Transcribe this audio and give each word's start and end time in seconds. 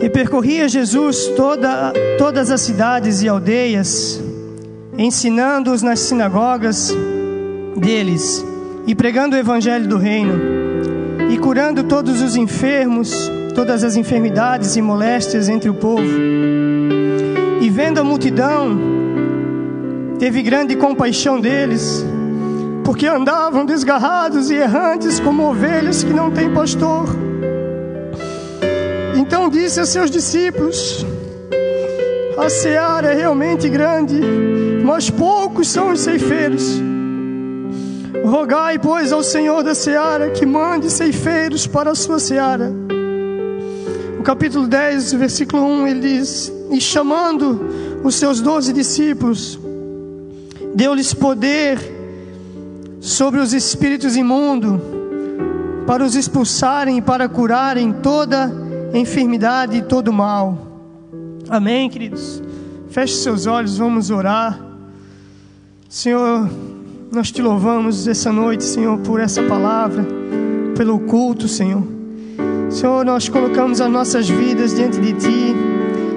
E 0.00 0.08
percorria 0.08 0.66
Jesus 0.66 1.26
toda, 1.36 1.92
todas 2.16 2.50
as 2.50 2.62
cidades 2.62 3.20
e 3.22 3.28
aldeias, 3.28 4.18
ensinando-os 4.96 5.82
nas 5.82 6.00
sinagogas 6.00 6.96
deles 7.76 8.44
e 8.86 8.94
pregando 8.94 9.36
o 9.36 9.38
evangelho 9.38 9.86
do 9.86 9.98
reino, 9.98 10.40
e 11.30 11.36
curando 11.36 11.84
todos 11.84 12.22
os 12.22 12.34
enfermos, 12.34 13.30
todas 13.54 13.84
as 13.84 13.94
enfermidades 13.94 14.74
e 14.74 14.82
moléstias 14.82 15.50
entre 15.50 15.68
o 15.68 15.74
povo. 15.74 16.02
E 17.60 17.68
vendo 17.68 18.00
a 18.00 18.04
multidão, 18.04 18.78
teve 20.18 20.40
grande 20.40 20.76
compaixão 20.76 21.38
deles, 21.38 22.04
porque 22.84 23.06
andavam 23.06 23.66
desgarrados 23.66 24.50
e 24.50 24.54
errantes 24.54 25.20
como 25.20 25.48
ovelhas 25.48 26.02
que 26.02 26.12
não 26.12 26.30
têm 26.30 26.52
pastor. 26.52 27.29
Então 29.30 29.48
disse 29.48 29.78
a 29.78 29.86
seus 29.86 30.10
discípulos: 30.10 31.06
A 32.36 32.50
seara 32.50 33.12
é 33.12 33.14
realmente 33.14 33.68
grande, 33.68 34.20
mas 34.84 35.08
poucos 35.08 35.68
são 35.68 35.92
os 35.92 36.00
ceifeiros. 36.00 36.82
Rogai, 38.24 38.76
pois, 38.76 39.12
ao 39.12 39.22
Senhor 39.22 39.62
da 39.62 39.72
seara 39.72 40.30
que 40.30 40.44
mande 40.44 40.90
ceifeiros 40.90 41.64
para 41.64 41.92
a 41.92 41.94
sua 41.94 42.18
seara. 42.18 42.72
No 44.16 44.24
capítulo 44.24 44.66
10, 44.66 45.12
versículo 45.12 45.62
1, 45.62 45.86
ele 45.86 46.00
diz: 46.00 46.52
E 46.72 46.80
chamando 46.80 48.00
os 48.02 48.16
seus 48.16 48.40
doze 48.40 48.72
discípulos, 48.72 49.60
deu-lhes 50.74 51.14
poder 51.14 51.78
sobre 53.00 53.38
os 53.38 53.54
espíritos 53.54 54.16
imundos, 54.16 54.80
para 55.86 56.02
os 56.04 56.16
expulsarem 56.16 56.98
e 56.98 57.00
para 57.00 57.28
curarem 57.28 57.92
toda 57.92 58.59
enfermidade 58.92 59.76
e 59.76 59.82
todo 59.82 60.12
mal. 60.12 60.58
Amém, 61.48 61.88
queridos? 61.88 62.42
Feche 62.88 63.14
seus 63.14 63.46
olhos, 63.46 63.78
vamos 63.78 64.10
orar. 64.10 64.60
Senhor, 65.88 66.48
nós 67.12 67.30
te 67.30 67.42
louvamos 67.42 68.06
essa 68.06 68.32
noite, 68.32 68.64
Senhor, 68.64 68.98
por 68.98 69.20
essa 69.20 69.42
palavra, 69.42 70.06
pelo 70.76 70.98
culto, 71.00 71.48
Senhor. 71.48 71.82
Senhor, 72.68 73.04
nós 73.04 73.28
colocamos 73.28 73.80
as 73.80 73.90
nossas 73.90 74.28
vidas 74.28 74.74
diante 74.74 75.00
de 75.00 75.12
Ti, 75.14 75.54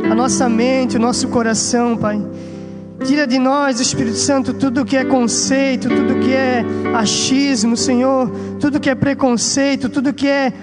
a 0.09 0.13
nossa 0.13 0.47
mente, 0.47 0.97
o 0.97 0.99
nosso 0.99 1.27
coração, 1.29 1.97
Pai. 1.97 2.21
Tira 3.03 3.25
de 3.25 3.39
nós, 3.39 3.79
Espírito 3.79 4.17
Santo, 4.17 4.53
tudo 4.53 4.85
que 4.85 4.95
é 4.95 5.03
conceito, 5.03 5.89
tudo 5.89 6.19
que 6.19 6.31
é 6.31 6.63
achismo, 6.95 7.75
Senhor, 7.75 8.31
tudo 8.59 8.79
que 8.79 8.89
é 8.89 8.95
preconceito, 8.95 9.89
tudo 9.89 10.13
que 10.13 10.27
é 10.27 10.53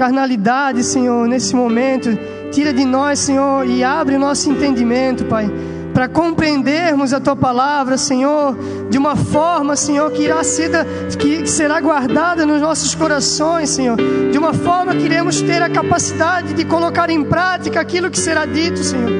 carnalidade, 0.00 0.82
Senhor, 0.82 1.28
nesse 1.28 1.54
momento. 1.54 2.08
Tira 2.50 2.72
de 2.72 2.86
nós, 2.86 3.18
Senhor, 3.18 3.66
e 3.66 3.84
abre 3.84 4.16
o 4.16 4.18
nosso 4.18 4.50
entendimento, 4.50 5.26
Pai 5.26 5.46
para 5.92 6.06
compreendermos 6.08 7.12
a 7.12 7.18
tua 7.18 7.34
palavra, 7.34 7.98
Senhor, 7.98 8.56
de 8.88 8.96
uma 8.96 9.16
forma, 9.16 9.74
Senhor, 9.74 10.08
que 10.12 10.22
irá 10.22 10.42
ser 10.44 10.70
que 11.18 11.46
será 11.48 11.80
guardada 11.80 12.46
nos 12.46 12.60
nossos 12.60 12.94
corações, 12.94 13.70
Senhor, 13.70 13.96
de 14.30 14.38
uma 14.38 14.54
forma 14.54 14.94
que 14.94 15.02
iremos 15.02 15.42
ter 15.42 15.60
a 15.60 15.68
capacidade 15.68 16.54
de 16.54 16.64
colocar 16.64 17.10
em 17.10 17.24
prática 17.24 17.80
aquilo 17.80 18.08
que 18.08 18.20
será 18.20 18.46
dito, 18.46 18.78
Senhor. 18.78 19.10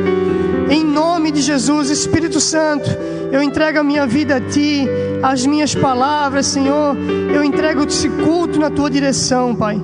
Em 0.71 0.85
nome 0.85 1.33
de 1.33 1.43
Jesus, 1.43 1.91
Espírito 1.91 2.41
Santo, 2.41 2.89
eu 3.33 3.43
entrego 3.43 3.81
a 3.81 3.83
minha 3.83 4.07
vida 4.07 4.37
a 4.37 4.41
ti, 4.41 4.89
as 5.23 5.45
minhas 5.45 5.75
palavras, 5.75 6.47
Senhor, 6.47 6.97
eu 7.35 7.43
entrego 7.43 7.85
esse 7.85 8.09
culto 8.09 8.61
na 8.61 8.71
tua 8.71 8.89
direção, 8.89 9.55
Pai, 9.57 9.83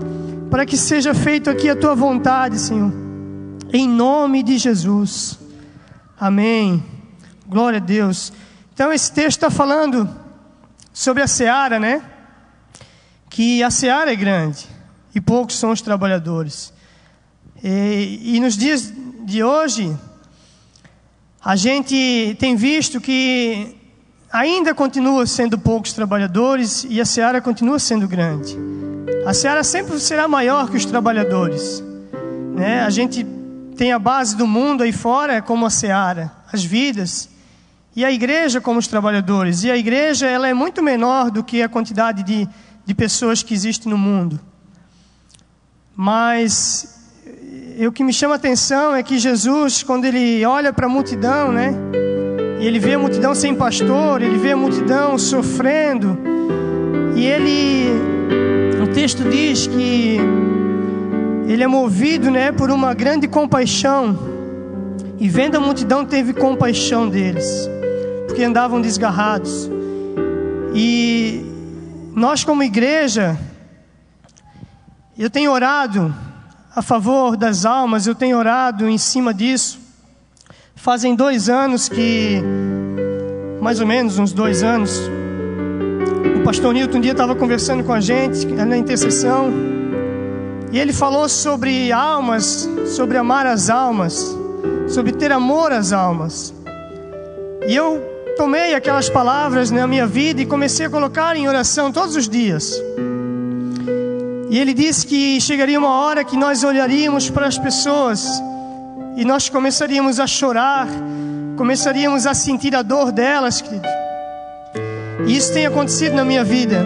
para 0.51 0.65
que 0.65 0.77
seja 0.77 1.15
feito 1.15 1.51
aqui 1.51 1.69
a 1.69 1.77
tua 1.77 1.95
vontade, 1.95 2.59
Senhor. 2.59 2.93
Em 3.73 3.89
nome 3.89 4.43
de 4.43 4.59
Jesus. 4.59 5.39
Amém. 6.19 6.83
Glória 7.47 7.79
a 7.79 7.83
Deus. 7.83 8.33
Então, 8.73 8.93
esse 8.93 9.13
texto 9.13 9.39
está 9.39 9.51
falando 9.51 10.09
sobre 10.93 11.23
a 11.23 11.27
seara, 11.27 11.79
né? 11.79 12.03
Que 13.29 13.63
a 13.63 13.71
seara 13.71 14.13
é 14.13 14.17
grande 14.17 14.67
e 15.15 15.21
poucos 15.21 15.59
são 15.59 15.71
os 15.71 15.81
trabalhadores. 15.81 16.73
E, 17.63 18.37
e 18.37 18.41
nos 18.41 18.57
dias 18.57 18.93
de 19.25 19.43
hoje, 19.43 19.97
a 21.45 21.57
gente 21.57 22.37
tem 22.39 22.55
visto 22.55 23.01
que 23.01 23.77
ainda 24.33 24.75
continua 24.75 25.27
sendo 25.27 25.59
poucos 25.59 25.93
trabalhadores 25.93 26.87
e 26.89 27.01
a 27.01 27.05
seara 27.05 27.41
continua 27.41 27.79
sendo 27.79 28.07
grande. 28.07 28.57
A 29.27 29.35
seara 29.35 29.65
sempre 29.65 29.99
será 29.99 30.29
maior 30.29 30.71
que 30.71 30.77
os 30.77 30.85
trabalhadores. 30.85 31.83
Né? 32.55 32.81
A 32.81 32.91
gente 32.91 33.27
tem 33.77 33.93
a 33.93 33.99
base 33.99 34.37
do 34.37 34.47
mundo 34.47 34.83
aí 34.83 34.93
fora 34.93 35.43
como 35.43 35.67
a 35.67 35.71
seara, 35.71 36.33
as 36.53 36.65
vidas, 36.65 37.29
e 37.95 38.05
a 38.05 38.13
igreja 38.13 38.61
como 38.61 38.79
os 38.79 38.87
trabalhadores. 38.87 39.65
E 39.65 39.71
a 39.71 39.77
igreja 39.77 40.27
ela 40.27 40.47
é 40.49 40.55
muito 40.55 40.83
menor 40.83 41.31
do 41.31 41.43
que 41.43 41.63
a 41.63 41.69
quantidade 41.69 42.23
de, 42.23 42.49
de 42.85 42.95
pessoas 42.95 43.43
que 43.43 43.55
existem 43.55 43.91
no 43.91 43.99
mundo. 43.99 44.39
Mas 45.95 46.95
o 47.87 47.93
que 47.93 48.05
me 48.05 48.13
chama 48.13 48.35
a 48.35 48.37
atenção 48.37 48.95
é 48.95 49.03
que 49.03 49.19
Jesus, 49.19 49.83
quando 49.83 50.05
ele 50.05 50.45
olha 50.45 50.73
para 50.73 50.87
a 50.87 50.89
multidão, 50.89 51.51
né? 51.51 51.75
E 52.61 52.67
ele 52.67 52.79
vê 52.79 52.95
a 52.95 52.99
multidão 52.99 53.35
sem 53.35 53.55
pastor, 53.55 54.23
ele 54.23 54.39
vê 54.39 54.53
a 54.53 54.57
multidão 54.57 55.19
sofrendo. 55.19 56.19
E 57.15 57.25
ele, 57.25 57.91
texto 58.97 59.29
diz 59.29 59.67
que 59.67 60.17
ele 61.47 61.63
é 61.63 61.67
movido 61.67 62.31
né, 62.31 62.51
por 62.51 62.71
uma 62.71 62.95
grande 62.95 63.29
compaixão. 63.29 64.19
E 65.19 65.29
vendo 65.29 65.55
a 65.57 65.61
multidão, 65.61 66.03
teve 66.03 66.33
compaixão 66.33 67.07
deles, 67.07 67.69
porque 68.27 68.43
andavam 68.43 68.81
desgarrados. 68.81 69.71
E 70.75 71.45
nós, 72.15 72.43
como 72.43 72.63
igreja, 72.63 73.39
eu 75.19 75.29
tenho 75.29 75.53
orado 75.53 76.15
a 76.75 76.81
favor 76.81 77.37
das 77.37 77.67
almas, 77.67 78.07
eu 78.07 78.15
tenho 78.15 78.39
orado 78.39 78.89
em 78.89 78.97
cima 78.97 79.35
disso. 79.35 79.79
Fazem 80.75 81.15
dois 81.15 81.51
anos 81.51 81.87
que, 81.87 82.43
mais 83.61 83.79
ou 83.79 83.87
menos 83.87 84.19
uns 84.19 84.33
dois 84.33 84.63
anos, 84.63 85.03
pastor 86.47 86.73
Nilton 86.73 86.99
um 86.99 87.01
dia 87.01 87.11
estava 87.11 87.35
conversando 87.35 87.83
com 87.83 87.93
a 87.93 87.99
gente 87.99 88.47
na 88.47 88.77
intercessão. 88.77 89.53
E 90.71 90.79
ele 90.79 90.93
falou 90.93 91.29
sobre 91.29 91.91
almas, 91.91 92.71
sobre 92.87 93.19
amar 93.19 93.45
as 93.47 93.69
almas, 93.69 94.33
sobre 94.87 95.11
ter 95.11 95.33
amor 95.33 95.73
às 95.73 95.93
almas. 95.93 96.55
E 97.67 97.75
eu 97.75 98.01
tomei 98.37 98.75
aquelas 98.75 99.11
palavras 99.11 99.73
na 99.73 99.89
minha 99.89 100.07
vida 100.07 100.41
e 100.41 100.47
comecei 100.47 100.87
a 100.87 100.91
colocar 100.91 101.35
em 101.35 101.49
oração 101.49 101.91
todos 101.91 102.15
os 102.15 102.29
dias. 102.29 102.81
E 104.49 104.57
ele 104.57 104.73
disse 104.73 105.05
que 105.05 105.41
chegaria 105.41 105.77
uma 105.77 105.99
hora 105.99 106.23
que 106.23 106.37
nós 106.37 106.63
olharíamos 106.63 107.29
para 107.29 107.49
as 107.49 107.59
pessoas 107.59 108.25
e 109.17 109.25
nós 109.25 109.49
começaríamos 109.49 110.21
a 110.21 110.29
chorar, 110.29 110.87
começaríamos 111.57 112.25
a 112.25 112.35
sentir 112.35 112.77
a 112.77 112.83
dor 112.83 113.11
delas, 113.11 113.61
querido. 113.61 114.06
E 115.25 115.37
isso 115.37 115.53
tem 115.53 115.67
acontecido 115.67 116.15
na 116.15 116.25
minha 116.25 116.45
vida 116.45 116.85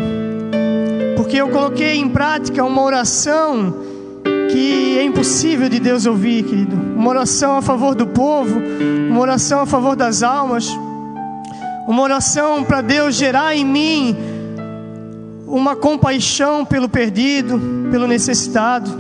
porque 1.30 1.36
eu 1.40 1.48
coloquei 1.48 1.94
em 1.94 2.08
prática 2.08 2.64
uma 2.64 2.82
oração 2.82 3.72
que 4.50 4.98
é 4.98 5.04
impossível 5.04 5.68
de 5.68 5.78
Deus 5.78 6.04
ouvir, 6.04 6.42
querido. 6.42 6.74
Uma 6.74 7.08
oração 7.08 7.56
a 7.56 7.62
favor 7.62 7.94
do 7.94 8.06
povo, 8.06 8.58
uma 9.08 9.20
oração 9.20 9.60
a 9.60 9.66
favor 9.66 9.94
das 9.94 10.24
almas, 10.24 10.66
uma 11.86 12.02
oração 12.02 12.64
para 12.64 12.80
Deus 12.80 13.14
gerar 13.14 13.54
em 13.54 13.64
mim 13.64 14.16
uma 15.46 15.76
compaixão 15.76 16.64
pelo 16.64 16.88
perdido, 16.88 17.60
pelo 17.92 18.08
necessitado. 18.08 18.90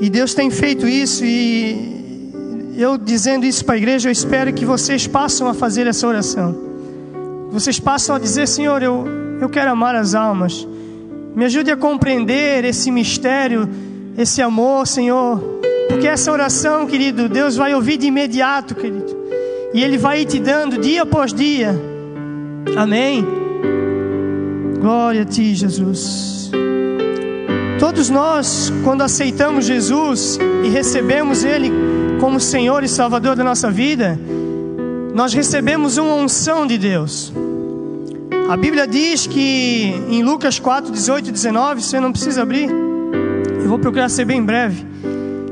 E 0.00 0.08
Deus 0.08 0.32
tem 0.32 0.48
feito 0.48 0.86
isso 0.86 1.24
e 1.24 2.30
eu 2.76 2.96
dizendo 2.96 3.44
isso 3.44 3.64
para 3.64 3.74
a 3.74 3.78
igreja, 3.78 4.08
eu 4.08 4.12
espero 4.12 4.52
que 4.52 4.64
vocês 4.64 5.08
passem 5.08 5.44
a 5.44 5.54
fazer 5.54 5.88
essa 5.88 6.06
oração. 6.06 6.71
Vocês 7.52 7.78
passam 7.78 8.16
a 8.16 8.18
dizer, 8.18 8.48
Senhor, 8.48 8.82
eu 8.82 9.22
eu 9.42 9.48
quero 9.48 9.72
amar 9.72 9.96
as 9.96 10.14
almas. 10.14 10.66
Me 11.34 11.44
ajude 11.46 11.72
a 11.72 11.76
compreender 11.76 12.64
esse 12.64 12.92
mistério, 12.92 13.68
esse 14.16 14.40
amor, 14.40 14.86
Senhor. 14.86 15.42
Porque 15.88 16.06
essa 16.06 16.30
oração, 16.30 16.86
querido, 16.86 17.28
Deus 17.28 17.56
vai 17.56 17.74
ouvir 17.74 17.96
de 17.96 18.06
imediato, 18.06 18.72
querido. 18.76 19.16
E 19.74 19.82
Ele 19.82 19.98
vai 19.98 20.24
te 20.24 20.38
dando 20.38 20.78
dia 20.78 21.02
após 21.02 21.34
dia. 21.34 21.74
Amém. 22.76 23.26
Glória 24.80 25.22
a 25.22 25.24
Ti, 25.24 25.56
Jesus. 25.56 26.52
Todos 27.80 28.08
nós, 28.08 28.72
quando 28.84 29.02
aceitamos 29.02 29.64
Jesus 29.64 30.38
e 30.64 30.68
recebemos 30.68 31.42
Ele 31.42 31.72
como 32.20 32.38
Senhor 32.38 32.84
e 32.84 32.88
Salvador 32.88 33.34
da 33.34 33.42
nossa 33.42 33.72
vida, 33.72 34.16
nós 35.12 35.34
recebemos 35.34 35.96
uma 35.98 36.14
unção 36.14 36.64
de 36.64 36.78
Deus. 36.78 37.32
A 38.52 38.56
Bíblia 38.58 38.86
diz 38.86 39.26
que 39.26 39.94
em 40.10 40.22
Lucas 40.22 40.58
4, 40.58 40.92
18 40.92 41.30
e 41.30 41.32
19, 41.32 41.80
você 41.80 41.98
não 41.98 42.12
precisa 42.12 42.42
abrir, 42.42 42.68
eu 42.68 43.66
vou 43.66 43.78
procurar 43.78 44.10
ser 44.10 44.26
bem 44.26 44.44
breve. 44.44 44.86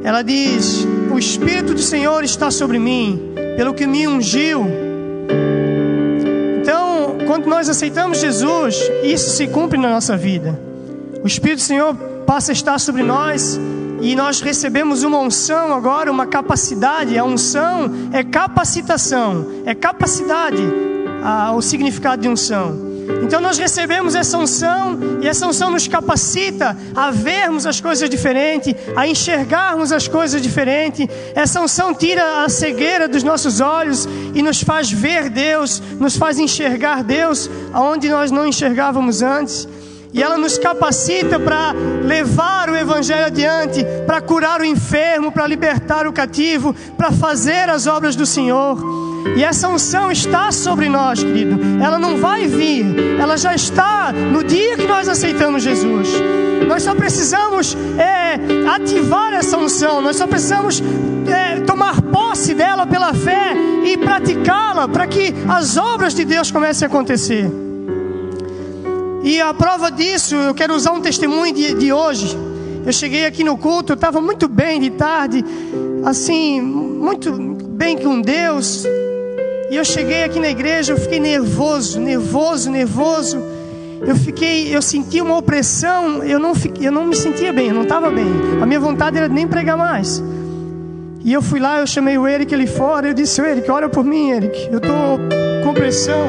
ela 0.05 0.21
diz: 0.21 0.87
O 1.11 1.19
Espírito 1.19 1.73
do 1.73 1.81
Senhor 1.81 2.23
está 2.23 2.51
sobre 2.51 2.79
mim, 2.79 3.33
pelo 3.57 3.73
que 3.73 3.87
me 3.87 4.07
ungiu. 4.07 4.67
Então, 6.61 7.17
quando 7.27 7.47
nós 7.47 7.71
aceitamos 7.71 8.21
Jesus, 8.21 8.79
isso 9.03 9.31
se 9.31 9.49
cumpre 9.49 9.79
na 9.79 9.89
nossa 9.89 10.15
vida. 10.15 10.61
O 11.25 11.27
Espírito 11.27 11.61
do 11.61 11.65
Senhor 11.65 11.95
passa 12.27 12.53
a 12.53 12.55
estar 12.55 12.79
sobre 12.79 13.03
nós 13.03 13.59
e 14.03 14.15
nós 14.15 14.43
recebemos 14.43 15.05
uma 15.05 15.21
unção 15.21 15.73
agora, 15.73 16.13
uma 16.13 16.27
capacidade. 16.27 17.17
A 17.17 17.25
unção 17.25 18.11
é 18.13 18.23
capacitação, 18.23 19.47
é 19.65 19.75
capacidade, 19.75 20.63
o 21.55 21.63
significado 21.63 22.21
de 22.21 22.29
unção. 22.29 22.90
Então 23.23 23.41
nós 23.41 23.59
recebemos 23.59 24.15
essa 24.15 24.37
unção 24.39 24.99
e 25.21 25.29
essa 25.29 25.47
unção 25.47 25.71
nos 25.71 25.87
capacita 25.87 26.77
a 26.95 27.11
vermos 27.11 27.67
as 27.67 27.81
coisas 27.81 28.09
diferentes, 28.09 28.75
a 28.97 29.07
enxergarmos 29.07 29.93
as 29.93 30.09
coisas 30.09 30.41
diferentes. 30.41 31.07
Essa 31.35 31.61
unção 31.61 31.95
tira 31.95 32.45
a 32.45 32.49
cegueira 32.49 33.09
dos 33.09 33.23
nossos 33.23 33.61
olhos 33.61 34.09
e 34.35 34.43
nos 34.43 34.63
faz 34.63 34.91
ver 34.91 35.29
Deus, 35.29 35.83
nos 35.99 36.17
faz 36.17 36.39
enxergar 36.39 37.03
Deus 37.03 37.51
aonde 37.73 38.09
nós 38.09 38.31
não 38.31 38.47
enxergávamos 38.47 39.23
antes. 39.23 39.69
E 40.13 40.23
ela 40.23 40.37
nos 40.37 40.59
capacita 40.59 41.39
para 41.39 41.73
levar 42.05 42.69
o 42.69 42.77
Evangelho 42.77 43.27
adiante, 43.27 43.85
para 44.07 44.21
curar 44.21 44.61
o 44.61 44.65
enfermo, 44.65 45.31
para 45.31 45.47
libertar 45.47 46.05
o 46.07 46.13
cativo, 46.13 46.75
para 46.97 47.13
fazer 47.13 47.71
as 47.71 47.87
obras 47.87 48.17
do 48.17 48.27
Senhor. 48.27 49.10
E 49.37 49.45
essa 49.45 49.69
unção 49.69 50.11
está 50.11 50.51
sobre 50.51 50.89
nós, 50.89 51.23
querido. 51.23 51.59
Ela 51.83 51.99
não 51.99 52.17
vai 52.17 52.47
vir, 52.47 52.85
ela 53.19 53.37
já 53.37 53.55
está 53.55 54.13
no 54.13 54.43
dia 54.43 54.77
que 54.77 54.87
nós 54.87 55.09
aceitamos 55.09 55.63
Jesus. 55.63 56.09
Nós 56.67 56.83
só 56.83 56.95
precisamos 56.95 57.77
é, 57.99 58.39
ativar 58.69 59.33
essa 59.33 59.57
unção, 59.57 60.01
nós 60.01 60.17
só 60.17 60.27
precisamos 60.27 60.83
é, 61.27 61.61
tomar 61.61 62.01
posse 62.03 62.55
dela 62.55 62.87
pela 62.87 63.13
fé 63.15 63.55
e 63.85 63.97
praticá-la 63.97 64.89
para 64.89 65.07
que 65.07 65.35
as 65.49 65.77
obras 65.77 66.15
de 66.15 66.25
Deus 66.25 66.51
comecem 66.51 66.87
a 66.87 66.89
acontecer. 66.89 67.51
E 69.23 69.41
a 69.41 69.53
prova 69.53 69.91
disso, 69.91 70.35
eu 70.35 70.55
quero 70.55 70.75
usar 70.75 70.93
um 70.93 71.01
testemunho 71.01 71.53
de, 71.53 71.75
de 71.75 71.93
hoje. 71.93 72.37
Eu 72.87 72.93
cheguei 72.93 73.27
aqui 73.27 73.45
no 73.45 73.59
culto, 73.59 73.93
eu 73.93 73.95
estava 73.95 74.21
muito 74.21 74.49
bem 74.49 74.81
de 74.81 74.91
tarde, 74.91 75.45
assim, 76.05 76.61
muito 76.61 77.31
bem 77.33 77.99
com 77.99 78.21
Deus. 78.21 78.87
E 79.71 79.77
eu 79.77 79.85
cheguei 79.85 80.25
aqui 80.25 80.41
na 80.41 80.49
igreja, 80.49 80.93
eu 80.93 80.99
fiquei 80.99 81.21
nervoso, 81.21 82.01
nervoso, 82.01 82.69
nervoso. 82.69 83.41
Eu 84.01 84.17
fiquei, 84.17 84.75
eu 84.75 84.83
senti 84.83 85.21
uma 85.21 85.39
opressão, 85.39 86.25
eu 86.25 86.41
não, 86.41 86.57
fiquei, 86.57 86.89
eu 86.89 86.91
não 86.91 87.07
me 87.07 87.15
sentia 87.15 87.53
bem, 87.53 87.69
eu 87.69 87.75
não 87.75 87.85
estava 87.85 88.11
bem. 88.11 88.27
A 88.61 88.67
minha 88.67 88.81
vontade 88.81 89.17
era 89.17 89.29
nem 89.29 89.47
pregar 89.47 89.77
mais. 89.77 90.21
E 91.23 91.33
eu 91.33 91.41
fui 91.41 91.61
lá, 91.61 91.79
eu 91.79 91.87
chamei 91.87 92.19
o 92.19 92.27
Eric 92.27 92.53
ali 92.53 92.67
fora, 92.67 93.07
eu 93.07 93.15
disse, 93.15 93.41
Eric, 93.41 93.71
ora 93.71 93.89
por 93.89 94.03
mim, 94.03 94.31
Eric, 94.31 94.69
eu 94.73 94.79
estou 94.79 95.21
com 95.63 95.73
pressão. 95.73 96.27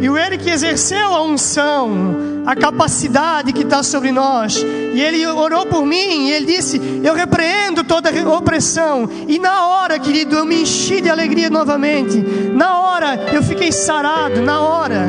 E 0.00 0.08
o 0.08 0.16
Eric 0.16 0.48
exerceu 0.48 1.12
a 1.12 1.22
unção, 1.22 2.42
a 2.46 2.54
capacidade 2.54 3.52
que 3.52 3.62
está 3.62 3.82
sobre 3.82 4.12
nós. 4.12 4.56
E 4.56 5.00
ele 5.00 5.26
orou 5.26 5.66
por 5.66 5.84
mim 5.84 6.28
e 6.28 6.32
ele 6.32 6.46
disse: 6.46 6.80
Eu 7.02 7.14
repreendo 7.14 7.82
toda 7.82 8.10
opressão. 8.30 9.08
E 9.26 9.38
na 9.38 9.66
hora, 9.66 9.98
querido, 9.98 10.36
eu 10.36 10.44
me 10.44 10.62
enchi 10.62 11.00
de 11.00 11.10
alegria 11.10 11.50
novamente. 11.50 12.18
Na 12.54 12.80
hora, 12.80 13.28
eu 13.32 13.42
fiquei 13.42 13.72
sarado. 13.72 14.40
Na 14.40 14.60
hora, 14.60 15.08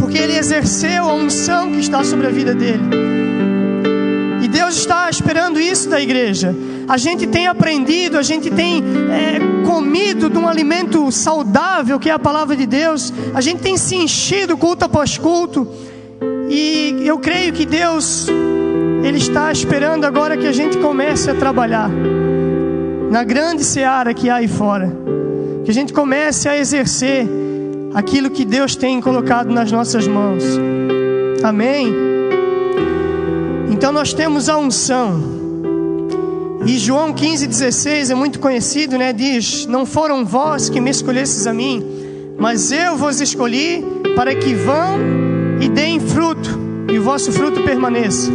porque 0.00 0.18
ele 0.18 0.36
exerceu 0.36 1.08
a 1.08 1.14
unção 1.14 1.72
que 1.72 1.80
está 1.80 2.02
sobre 2.02 2.26
a 2.26 2.30
vida 2.30 2.54
dele. 2.54 2.82
E 4.42 4.48
Deus 4.48 4.76
está 4.76 5.10
esperando 5.10 5.60
isso 5.60 5.88
da 5.88 6.00
igreja 6.00 6.54
a 6.88 6.96
gente 6.96 7.26
tem 7.26 7.46
aprendido, 7.46 8.16
a 8.16 8.22
gente 8.22 8.50
tem 8.50 8.82
é, 9.10 9.66
comido 9.66 10.30
de 10.30 10.38
um 10.38 10.48
alimento 10.48 11.10
saudável 11.10 11.98
que 11.98 12.08
é 12.08 12.12
a 12.12 12.18
palavra 12.18 12.56
de 12.56 12.66
Deus, 12.66 13.12
a 13.34 13.40
gente 13.40 13.60
tem 13.60 13.76
se 13.76 13.96
enchido 13.96 14.56
culto 14.56 14.84
após 14.84 15.18
culto, 15.18 15.66
e 16.48 17.02
eu 17.04 17.18
creio 17.18 17.52
que 17.52 17.66
Deus, 17.66 18.28
Ele 19.02 19.18
está 19.18 19.50
esperando 19.50 20.04
agora 20.04 20.36
que 20.36 20.46
a 20.46 20.52
gente 20.52 20.78
comece 20.78 21.28
a 21.30 21.34
trabalhar 21.34 21.90
na 23.10 23.24
grande 23.24 23.64
seara 23.64 24.14
que 24.14 24.30
há 24.30 24.36
aí 24.36 24.48
fora, 24.48 24.96
que 25.64 25.70
a 25.70 25.74
gente 25.74 25.92
comece 25.92 26.48
a 26.48 26.56
exercer 26.56 27.26
aquilo 27.94 28.30
que 28.30 28.44
Deus 28.44 28.76
tem 28.76 29.00
colocado 29.00 29.50
nas 29.50 29.72
nossas 29.72 30.06
mãos, 30.06 30.44
amém? 31.42 31.92
Então 33.70 33.90
nós 33.90 34.12
temos 34.12 34.48
a 34.48 34.56
unção 34.56 35.35
e 36.66 36.78
João 36.78 37.14
15,16 37.14 38.10
é 38.10 38.14
muito 38.14 38.40
conhecido, 38.40 38.98
né? 38.98 39.12
Diz: 39.12 39.66
Não 39.66 39.86
foram 39.86 40.24
vós 40.24 40.68
que 40.68 40.80
me 40.80 40.90
escolhestes 40.90 41.46
a 41.46 41.52
mim, 41.52 41.84
mas 42.36 42.72
eu 42.72 42.96
vos 42.96 43.20
escolhi 43.20 43.84
para 44.16 44.34
que 44.34 44.52
vão 44.52 44.98
e 45.60 45.68
deem 45.68 46.00
fruto, 46.00 46.50
e 46.92 46.98
o 46.98 47.02
vosso 47.02 47.30
fruto 47.30 47.62
permaneça. 47.62 48.32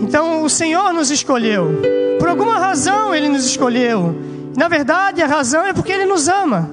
Então 0.00 0.44
o 0.44 0.48
Senhor 0.48 0.92
nos 0.92 1.10
escolheu, 1.10 1.80
por 2.20 2.28
alguma 2.28 2.58
razão 2.58 3.12
Ele 3.12 3.28
nos 3.28 3.44
escolheu. 3.44 4.14
Na 4.56 4.68
verdade, 4.68 5.20
a 5.20 5.26
razão 5.26 5.66
é 5.66 5.72
porque 5.72 5.90
Ele 5.90 6.04
nos 6.04 6.28
ama, 6.28 6.70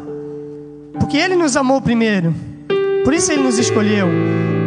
porque 0.99 1.17
Ele 1.17 1.35
nos 1.35 1.57
amou 1.57 1.81
primeiro, 1.81 2.31
por 3.03 3.13
isso 3.15 3.31
Ele 3.31 3.41
nos 3.41 3.57
escolheu. 3.57 4.07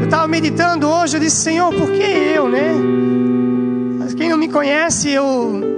Eu 0.01 0.07
estava 0.07 0.27
meditando 0.27 0.89
hoje, 0.89 1.17
eu 1.17 1.21
disse: 1.21 1.37
Senhor, 1.37 1.73
por 1.73 1.93
que 1.93 2.03
eu, 2.03 2.49
né? 2.49 3.02
Quem 4.17 4.29
não 4.29 4.37
me 4.37 4.49
conhece, 4.49 5.11
eu 5.11 5.25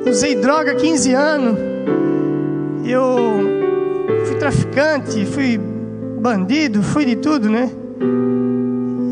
usei 0.06 0.34
droga 0.34 0.72
há 0.72 0.74
15 0.74 1.12
anos. 1.12 1.58
Eu 2.84 3.16
fui 4.26 4.36
traficante, 4.36 5.24
fui 5.26 5.58
bandido, 6.20 6.82
fui 6.82 7.04
de 7.04 7.16
tudo, 7.16 7.48
né? 7.48 7.70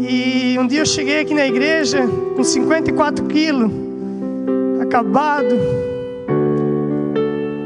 E 0.01 0.59
um 0.59 0.67
dia 0.67 0.81
eu 0.81 0.87
cheguei 0.87 1.21
aqui 1.21 1.35
na 1.35 1.47
igreja 1.47 2.07
com 2.37 2.43
54 2.43 3.25
quilos, 3.27 3.71
acabado, 4.81 5.59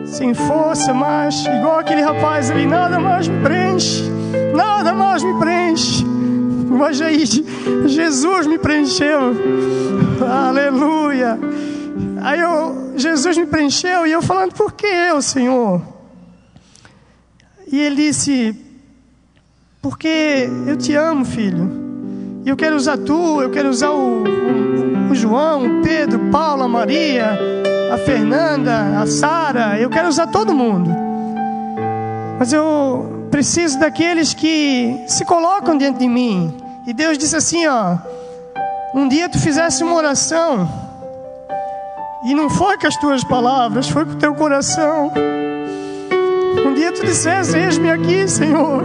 sem 0.04 0.34
força 0.34 0.94
mais, 0.94 1.44
igual 1.46 1.78
aquele 1.78 2.02
rapaz 2.02 2.50
ali, 2.50 2.66
nada 2.66 2.98
mais 2.98 3.26
me 3.26 3.42
preenche, 3.42 4.04
nada 4.54 4.92
mais 4.92 5.22
me 5.22 5.38
preenche. 5.38 6.15
Mas 6.68 7.00
aí 7.00 7.24
Jesus 7.86 8.46
me 8.46 8.58
preencheu. 8.58 9.34
Aleluia. 10.28 11.38
Aí 12.22 12.40
eu, 12.40 12.92
Jesus 12.96 13.36
me 13.36 13.46
preencheu 13.46 14.06
e 14.06 14.12
eu 14.12 14.20
falando, 14.20 14.52
por 14.52 14.72
que 14.72 14.86
eu, 14.86 15.22
Senhor? 15.22 15.80
E 17.70 17.78
ele 17.78 17.96
disse, 17.96 18.54
porque 19.80 20.48
eu 20.66 20.76
te 20.76 20.94
amo, 20.94 21.24
filho. 21.24 21.70
E 22.44 22.48
eu 22.48 22.56
quero 22.56 22.76
usar 22.76 22.96
tu, 22.98 23.42
eu 23.42 23.50
quero 23.50 23.68
usar 23.68 23.90
o, 23.90 24.24
o, 24.24 25.10
o 25.10 25.14
João, 25.14 25.80
o 25.80 25.82
Pedro, 25.82 26.18
Paulo, 26.30 26.62
a 26.62 26.68
Maria, 26.68 27.38
a 27.92 27.98
Fernanda, 27.98 29.00
a 29.00 29.06
Sara. 29.06 29.78
Eu 29.80 29.90
quero 29.90 30.08
usar 30.08 30.28
todo 30.28 30.54
mundo. 30.54 30.90
Mas 32.38 32.52
eu 32.52 33.15
preciso 33.30 33.78
daqueles 33.78 34.34
que 34.34 35.04
se 35.06 35.24
colocam 35.24 35.76
diante 35.76 35.98
de 35.98 36.08
mim. 36.08 36.56
E 36.86 36.92
Deus 36.92 37.18
disse 37.18 37.36
assim, 37.36 37.66
ó. 37.66 37.96
Um 38.94 39.08
dia 39.08 39.28
tu 39.28 39.38
fizesse 39.38 39.84
uma 39.84 39.94
oração 39.94 40.68
e 42.26 42.34
não 42.34 42.50
foi 42.50 42.76
com 42.76 42.88
as 42.88 42.96
tuas 42.96 43.22
palavras, 43.22 43.88
foi 43.88 44.04
com 44.04 44.12
o 44.12 44.16
teu 44.16 44.34
coração. 44.34 45.12
Um 46.66 46.74
dia 46.74 46.90
tu 46.90 47.04
dissesse: 47.04 47.56
Eis-me 47.56 47.88
aqui, 47.88 48.26
Senhor, 48.26 48.82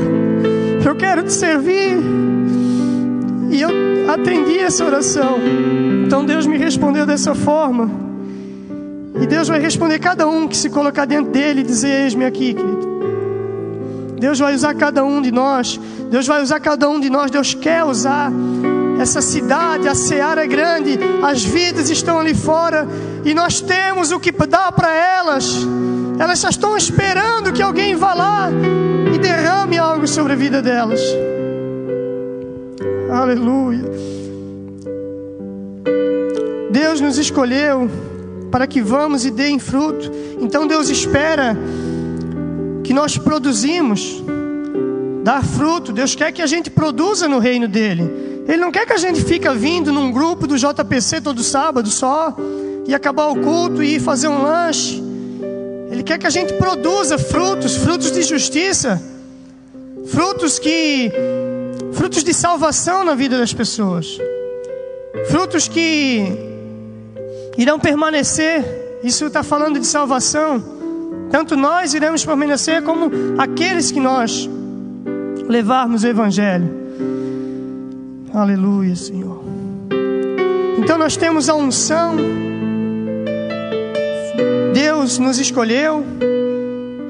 eu 0.86 0.96
quero 0.96 1.24
te 1.24 1.34
servir. 1.34 1.98
E 3.50 3.60
eu 3.60 3.70
atendi 4.12 4.60
essa 4.60 4.86
oração. 4.86 5.40
Então 6.06 6.24
Deus 6.24 6.46
me 6.46 6.58
respondeu 6.58 7.06
dessa 7.06 7.34
forma. 7.34 7.90
E 9.20 9.26
Deus 9.26 9.48
vai 9.48 9.60
responder 9.60 9.98
cada 9.98 10.28
um 10.28 10.48
que 10.48 10.56
se 10.56 10.70
colocar 10.70 11.06
diante 11.06 11.32
dele 11.32 11.62
e 11.62 11.64
dizer: 11.64 12.04
Eis-me 12.04 12.26
aqui, 12.26 12.54
querido. 12.54 12.91
Deus 14.22 14.38
vai 14.38 14.54
usar 14.54 14.76
cada 14.76 15.04
um 15.04 15.20
de 15.20 15.32
nós. 15.32 15.80
Deus 16.12 16.28
vai 16.28 16.44
usar 16.44 16.60
cada 16.60 16.88
um 16.88 17.00
de 17.00 17.10
nós. 17.10 17.32
Deus 17.32 17.56
quer 17.56 17.84
usar 17.84 18.32
essa 19.00 19.20
cidade, 19.20 19.88
a 19.88 19.96
seara 19.96 20.44
é 20.44 20.48
grande, 20.48 21.00
as 21.24 21.44
vidas 21.44 21.90
estão 21.90 22.20
ali 22.20 22.36
fora 22.36 22.88
e 23.26 23.34
nós 23.34 23.62
temos 23.62 24.12
o 24.12 24.20
que 24.20 24.32
dar 24.32 24.72
para 24.74 24.94
elas. 24.94 25.66
Elas 26.20 26.38
só 26.38 26.50
estão 26.50 26.78
esperando 26.78 27.52
que 27.52 27.64
alguém 27.64 27.96
vá 27.96 28.14
lá 28.14 28.50
e 29.12 29.18
derrame 29.18 29.80
algo 29.80 30.08
sobre 30.08 30.34
a 30.34 30.36
vida 30.36 30.62
delas. 30.62 31.02
Aleluia. 33.12 33.90
Deus 36.70 37.02
nos 37.02 37.18
escolheu 37.18 37.90
para 38.52 38.68
que 38.68 38.84
vamos 38.84 39.26
e 39.26 39.32
deem 39.32 39.58
fruto. 39.58 40.12
Então 40.40 40.68
Deus 40.68 40.90
espera 40.90 41.58
que 42.92 42.94
nós 42.94 43.18
produzimos, 43.18 44.22
dar 45.24 45.42
fruto. 45.42 45.94
Deus 45.94 46.14
quer 46.14 46.30
que 46.34 46.42
a 46.42 46.46
gente 46.46 46.70
produza 46.70 47.26
no 47.26 47.40
reino 47.40 47.66
dele. 47.66 48.44
Ele 48.46 48.58
não 48.58 48.70
quer 48.70 48.86
que 48.86 48.92
a 48.92 48.98
gente 48.98 49.24
fique 49.24 49.48
vindo 49.52 49.94
num 49.94 50.12
grupo 50.12 50.46
do 50.46 50.58
JPC 50.58 51.22
todo 51.22 51.42
sábado 51.42 51.90
só. 51.90 52.36
e 52.86 52.94
acabar 52.94 53.28
o 53.28 53.38
culto 53.38 53.82
e 53.82 53.96
ir 53.96 54.02
fazer 54.02 54.28
um 54.28 54.44
lanche. 54.44 55.02
Ele 55.90 56.04
quer 56.04 56.18
que 56.18 56.28
a 56.28 56.30
gente 56.30 56.52
produza 56.56 57.18
frutos, 57.18 57.78
frutos 57.78 58.12
de 58.12 58.24
justiça, 58.24 59.02
frutos 60.08 60.60
que 60.60 61.10
frutos 61.94 62.26
de 62.26 62.34
salvação 62.34 63.06
na 63.06 63.16
vida 63.16 63.38
das 63.38 63.54
pessoas. 63.54 64.18
Frutos 65.30 65.70
que 65.70 66.26
irão 67.58 67.80
permanecer. 67.80 69.00
Isso 69.02 69.28
está 69.28 69.44
falando 69.44 69.80
de 69.80 69.88
salvação. 69.88 70.81
Tanto 71.32 71.56
nós 71.56 71.94
iremos 71.94 72.26
permanecer 72.26 72.84
como 72.84 73.10
aqueles 73.38 73.92
que 73.92 74.00
nós 74.00 74.50
levarmos 75.48 76.04
o 76.04 76.08
evangelho. 76.08 76.70
Aleluia, 78.34 78.96
Senhor. 78.96 79.42
Então 80.78 80.98
nós 80.98 81.16
temos 81.16 81.50
a 81.50 81.56
unção. 81.56 82.16
Deus 84.74 85.18
nos 85.18 85.40
escolheu 85.40 86.04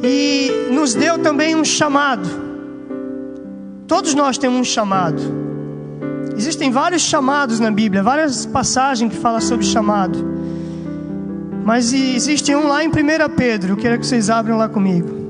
e 0.03 0.69
nos 0.71 0.93
deu 0.93 1.19
também 1.19 1.55
um 1.55 1.63
chamado. 1.63 2.27
Todos 3.87 4.13
nós 4.13 4.37
temos 4.37 4.59
um 4.59 4.63
chamado. 4.63 5.21
Existem 6.37 6.71
vários 6.71 7.01
chamados 7.01 7.59
na 7.59 7.69
Bíblia, 7.69 8.01
várias 8.01 8.45
passagens 8.45 9.13
que 9.13 9.19
falam 9.19 9.41
sobre 9.41 9.65
chamado. 9.65 10.17
Mas 11.63 11.93
existe 11.93 12.55
um 12.55 12.67
lá 12.67 12.83
em 12.83 12.87
1 12.87 12.91
Pedro, 13.35 13.73
eu 13.73 13.77
quero 13.77 13.99
que 13.99 14.05
vocês 14.05 14.29
abram 14.29 14.57
lá 14.57 14.67
comigo. 14.67 15.21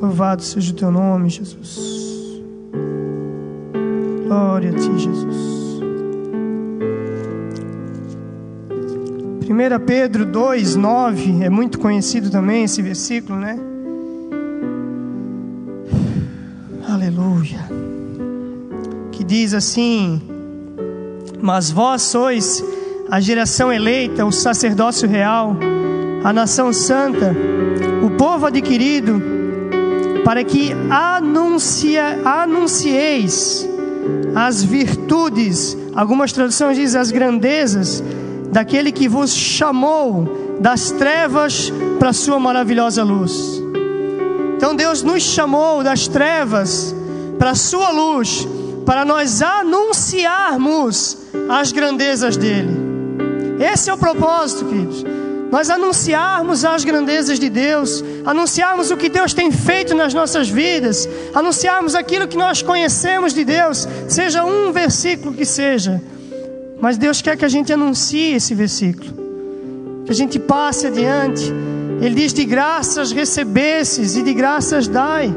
Louvado 0.00 0.42
seja 0.42 0.72
o 0.72 0.76
teu 0.76 0.90
nome, 0.90 1.28
Jesus. 1.28 2.42
Glória 4.26 4.70
a 4.70 4.74
ti, 4.74 4.98
Jesus. 4.98 5.80
1 9.50 9.84
Pedro 9.84 10.24
2, 10.24 10.76
9, 10.76 11.44
é 11.44 11.50
muito 11.50 11.78
conhecido 11.78 12.30
também 12.30 12.64
esse 12.64 12.80
versículo, 12.80 13.38
né? 13.38 13.58
Aleluia. 16.88 17.68
Que 19.12 19.24
diz 19.24 19.52
assim: 19.52 20.29
Mas 21.42 21.70
vós 21.70 22.02
sois 22.02 22.64
a 23.10 23.20
geração 23.20 23.72
eleita, 23.72 24.24
o 24.24 24.32
sacerdócio 24.32 25.08
real, 25.08 25.56
a 26.22 26.32
nação 26.32 26.72
santa, 26.72 27.34
o 28.04 28.10
povo 28.10 28.46
adquirido 28.46 29.22
para 30.24 30.44
que 30.44 30.72
anuncia, 30.90 32.20
anuncieis 32.24 33.68
as 34.34 34.62
virtudes, 34.62 35.76
algumas 35.94 36.32
traduções 36.32 36.76
dizem 36.76 37.00
as 37.00 37.10
grandezas, 37.10 38.02
daquele 38.52 38.92
que 38.92 39.08
vos 39.08 39.34
chamou 39.34 40.58
das 40.60 40.90
trevas 40.90 41.72
para 41.98 42.10
a 42.10 42.12
sua 42.12 42.38
maravilhosa 42.38 43.02
luz. 43.02 43.60
Então 44.56 44.74
Deus 44.74 45.02
nos 45.02 45.22
chamou 45.22 45.82
das 45.82 46.06
trevas 46.06 46.94
para 47.38 47.50
a 47.50 47.54
sua 47.54 47.90
luz, 47.90 48.46
para 48.84 49.04
nós 49.04 49.42
anunciarmos 49.42 51.18
as 51.48 51.72
grandezas 51.72 52.36
dele. 52.36 52.76
Esse 53.58 53.90
é 53.90 53.94
o 53.94 53.98
propósito, 53.98 54.64
queridos 54.64 55.04
nós 55.50 55.68
anunciarmos 55.68 56.64
as 56.64 56.84
grandezas 56.84 57.38
de 57.38 57.50
Deus, 57.50 58.04
anunciarmos 58.24 58.90
o 58.90 58.96
que 58.96 59.08
Deus 59.08 59.34
tem 59.34 59.50
feito 59.50 59.94
nas 59.94 60.14
nossas 60.14 60.48
vidas, 60.48 61.08
anunciarmos 61.34 61.94
aquilo 61.94 62.28
que 62.28 62.36
nós 62.36 62.62
conhecemos 62.62 63.34
de 63.34 63.44
Deus, 63.44 63.86
seja 64.08 64.44
um 64.44 64.70
versículo 64.70 65.34
que 65.34 65.44
seja, 65.44 66.00
mas 66.80 66.96
Deus 66.96 67.20
quer 67.20 67.36
que 67.36 67.44
a 67.44 67.48
gente 67.48 67.72
anuncie 67.72 68.34
esse 68.34 68.54
versículo, 68.54 69.12
que 70.04 70.12
a 70.12 70.14
gente 70.14 70.38
passe 70.38 70.86
adiante. 70.86 71.52
Ele 72.00 72.14
diz: 72.14 72.32
De 72.32 72.44
graças 72.44 73.12
recebesses 73.12 74.16
e 74.16 74.22
de 74.22 74.32
graças 74.32 74.88
dai. 74.88 75.34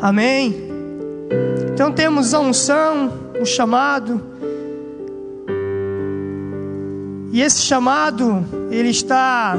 Amém. 0.00 0.71
Então 1.82 1.90
temos 1.90 2.32
a 2.32 2.38
unção, 2.38 3.12
o 3.40 3.44
chamado 3.44 4.22
e 7.32 7.42
esse 7.42 7.60
chamado, 7.62 8.46
ele 8.70 8.90
está 8.90 9.58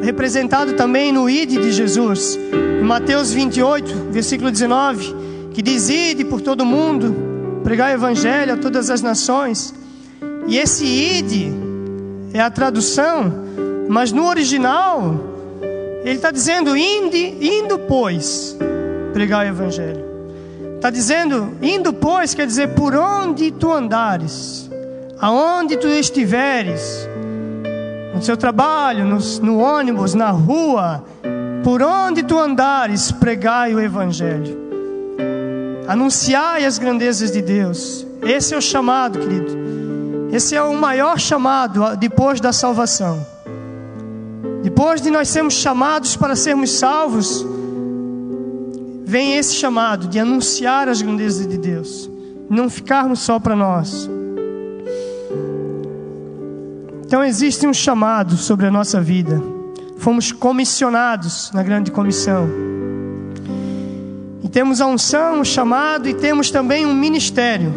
representado 0.00 0.74
também 0.74 1.10
no 1.10 1.28
id 1.28 1.50
de 1.50 1.72
Jesus. 1.72 2.38
Em 2.80 2.84
Mateus 2.84 3.32
28, 3.32 4.12
versículo 4.12 4.48
19, 4.52 5.12
que 5.52 5.60
diz: 5.60 5.88
Ide 5.88 6.24
por 6.24 6.40
todo 6.40 6.64
mundo, 6.64 7.16
pregar 7.64 7.90
o 7.90 7.94
evangelho 7.94 8.54
a 8.54 8.56
todas 8.56 8.88
as 8.88 9.02
nações. 9.02 9.74
E 10.46 10.56
esse 10.56 10.84
id 10.84 11.52
é 12.32 12.38
a 12.38 12.48
tradução, 12.48 13.32
mas 13.88 14.12
no 14.12 14.28
original 14.28 15.18
ele 16.04 16.14
está 16.14 16.30
dizendo: 16.30 16.76
Inde, 16.76 17.38
indo 17.40 17.76
pois, 17.76 18.56
pregar 19.12 19.44
o 19.46 19.48
evangelho. 19.48 20.05
Está 20.76 20.90
dizendo, 20.90 21.56
indo 21.60 21.92
pois, 21.92 22.34
quer 22.34 22.46
dizer 22.46 22.68
por 22.74 22.94
onde 22.94 23.50
tu 23.50 23.72
andares 23.72 24.66
aonde 25.18 25.76
tu 25.76 25.88
estiveres, 25.88 27.08
no 28.14 28.22
seu 28.22 28.36
trabalho, 28.36 29.04
no, 29.04 29.18
no 29.42 29.58
ônibus, 29.58 30.14
na 30.14 30.30
rua, 30.30 31.04
por 31.64 31.82
onde 31.82 32.22
tu 32.22 32.38
andares, 32.38 33.10
pregai 33.12 33.74
o 33.74 33.80
Evangelho, 33.80 34.56
anunciai 35.88 36.64
as 36.64 36.78
grandezas 36.78 37.30
de 37.30 37.42
Deus. 37.42 38.06
Esse 38.22 38.54
é 38.54 38.56
o 38.56 38.62
chamado, 38.62 39.18
querido. 39.18 39.66
Esse 40.32 40.56
é 40.56 40.62
o 40.62 40.74
maior 40.74 41.18
chamado 41.18 41.96
depois 41.96 42.40
da 42.40 42.52
salvação. 42.52 43.24
Depois 44.62 45.00
de 45.00 45.10
nós 45.10 45.28
sermos 45.28 45.54
chamados 45.54 46.16
para 46.16 46.34
sermos 46.34 46.72
salvos, 46.72 47.46
vem 49.08 49.36
esse 49.36 49.54
chamado 49.54 50.08
de 50.08 50.18
anunciar 50.18 50.88
as 50.88 51.00
grandezas 51.00 51.46
de 51.46 51.56
Deus, 51.56 52.10
não 52.50 52.68
ficarmos 52.68 53.20
só 53.20 53.38
para 53.38 53.54
nós. 53.54 54.10
Então 57.06 57.22
existe 57.22 57.68
um 57.68 57.72
chamado 57.72 58.36
sobre 58.36 58.66
a 58.66 58.70
nossa 58.70 59.00
vida. 59.00 59.40
Fomos 59.96 60.32
comissionados 60.32 61.52
na 61.54 61.62
grande 61.62 61.92
comissão. 61.92 62.48
E 64.42 64.48
temos 64.48 64.80
a 64.80 64.86
unção, 64.88 65.40
o 65.40 65.44
chamado 65.44 66.08
e 66.08 66.14
temos 66.14 66.50
também 66.50 66.84
um 66.84 66.92
ministério. 66.92 67.72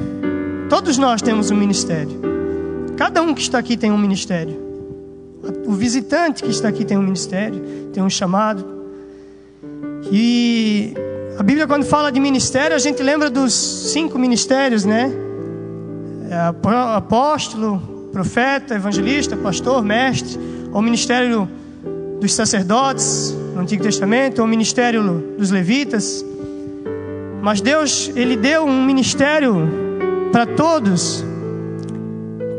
Todos 0.68 0.98
nós 0.98 1.22
temos 1.22 1.52
um 1.52 1.56
ministério. 1.56 2.20
Cada 2.98 3.22
um 3.22 3.36
que 3.36 3.42
está 3.42 3.60
aqui 3.60 3.78
tem 3.78 3.92
um 3.92 3.98
ministério. 4.00 4.60
O 5.68 5.74
visitante 5.74 6.42
que 6.42 6.50
está 6.50 6.68
aqui 6.68 6.84
tem 6.84 6.98
um 6.98 7.04
ministério, 7.04 7.62
tem 7.94 8.02
um 8.02 8.10
chamado. 8.10 8.66
E 10.12 10.96
a 11.40 11.44
Bíblia, 11.44 11.66
quando 11.66 11.86
fala 11.86 12.12
de 12.12 12.20
ministério, 12.20 12.76
a 12.76 12.80
gente 12.80 13.02
lembra 13.02 13.30
dos 13.30 13.54
cinco 13.94 14.20
ministérios, 14.20 14.84
né? 14.84 15.10
É, 16.30 16.36
apóstolo, 16.98 18.10
profeta, 18.12 18.76
evangelista, 18.76 19.38
pastor, 19.38 19.82
mestre, 19.82 20.38
ou 20.74 20.82
ministério 20.82 21.48
dos 22.20 22.34
sacerdotes 22.34 23.34
no 23.56 23.62
Antigo 23.62 23.82
Testamento, 23.82 24.40
ou 24.40 24.48
ministério 24.50 25.24
dos 25.38 25.50
levitas. 25.50 26.26
Mas 27.42 27.62
Deus, 27.62 28.12
ele 28.18 28.36
deu 28.36 28.66
um 28.66 28.86
ministério 28.86 29.66
para 30.34 30.46
todos 30.46 31.24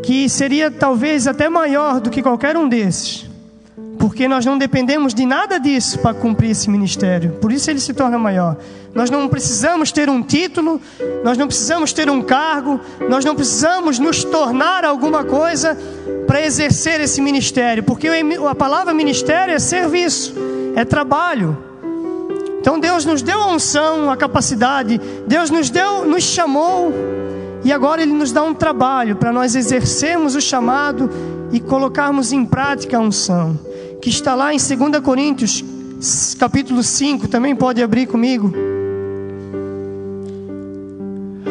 que 0.02 0.26
seria 0.26 0.70
talvez 0.70 1.26
até 1.26 1.50
maior 1.50 2.00
do 2.00 2.08
que 2.08 2.22
qualquer 2.22 2.56
um 2.56 2.66
desses 2.66 3.29
porque 4.00 4.26
nós 4.26 4.46
não 4.46 4.56
dependemos 4.56 5.12
de 5.12 5.26
nada 5.26 5.60
disso 5.60 5.98
para 5.98 6.14
cumprir 6.14 6.52
esse 6.52 6.70
ministério. 6.70 7.32
Por 7.32 7.52
isso 7.52 7.70
ele 7.70 7.78
se 7.78 7.92
torna 7.92 8.18
maior. 8.18 8.56
Nós 8.94 9.10
não 9.10 9.28
precisamos 9.28 9.92
ter 9.92 10.08
um 10.08 10.22
título, 10.22 10.80
nós 11.22 11.36
não 11.36 11.46
precisamos 11.46 11.92
ter 11.92 12.08
um 12.08 12.22
cargo, 12.22 12.80
nós 13.10 13.26
não 13.26 13.34
precisamos 13.34 13.98
nos 13.98 14.24
tornar 14.24 14.86
alguma 14.86 15.22
coisa 15.22 15.76
para 16.26 16.40
exercer 16.42 16.98
esse 17.02 17.20
ministério, 17.20 17.82
porque 17.82 18.08
a 18.48 18.54
palavra 18.54 18.94
ministério 18.94 19.52
é 19.52 19.58
serviço, 19.58 20.34
é 20.74 20.84
trabalho. 20.84 21.56
Então 22.58 22.80
Deus 22.80 23.04
nos 23.04 23.20
deu 23.20 23.40
a 23.40 23.48
unção, 23.48 24.10
a 24.10 24.16
capacidade, 24.16 24.98
Deus 25.26 25.50
nos 25.50 25.68
deu, 25.68 26.06
nos 26.06 26.24
chamou 26.24 26.90
e 27.62 27.70
agora 27.70 28.00
ele 28.00 28.12
nos 28.12 28.32
dá 28.32 28.42
um 28.42 28.54
trabalho 28.54 29.16
para 29.16 29.30
nós 29.30 29.54
exercermos 29.54 30.34
o 30.34 30.40
chamado 30.40 31.10
e 31.52 31.60
colocarmos 31.60 32.32
em 32.32 32.46
prática 32.46 32.96
a 32.96 33.00
unção 33.00 33.69
que 34.00 34.08
está 34.08 34.34
lá 34.34 34.54
em 34.54 34.56
2 34.56 35.00
Coríntios, 35.02 35.62
capítulo 36.38 36.82
5, 36.82 37.28
também 37.28 37.54
pode 37.54 37.82
abrir 37.82 38.06
comigo. 38.06 38.52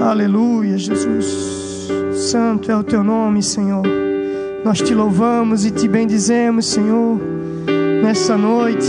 Aleluia, 0.02 0.78
Jesus. 0.78 1.90
Santo 2.16 2.72
é 2.72 2.76
o 2.76 2.84
teu 2.84 3.04
nome, 3.04 3.44
Senhor. 3.44 3.86
Nós 4.66 4.82
te 4.82 4.96
louvamos 4.96 5.66
e 5.66 5.72
te 5.72 5.88
bendizemos, 5.88 6.66
Senhor, 6.66 7.20
nessa 8.02 8.36
noite, 8.36 8.88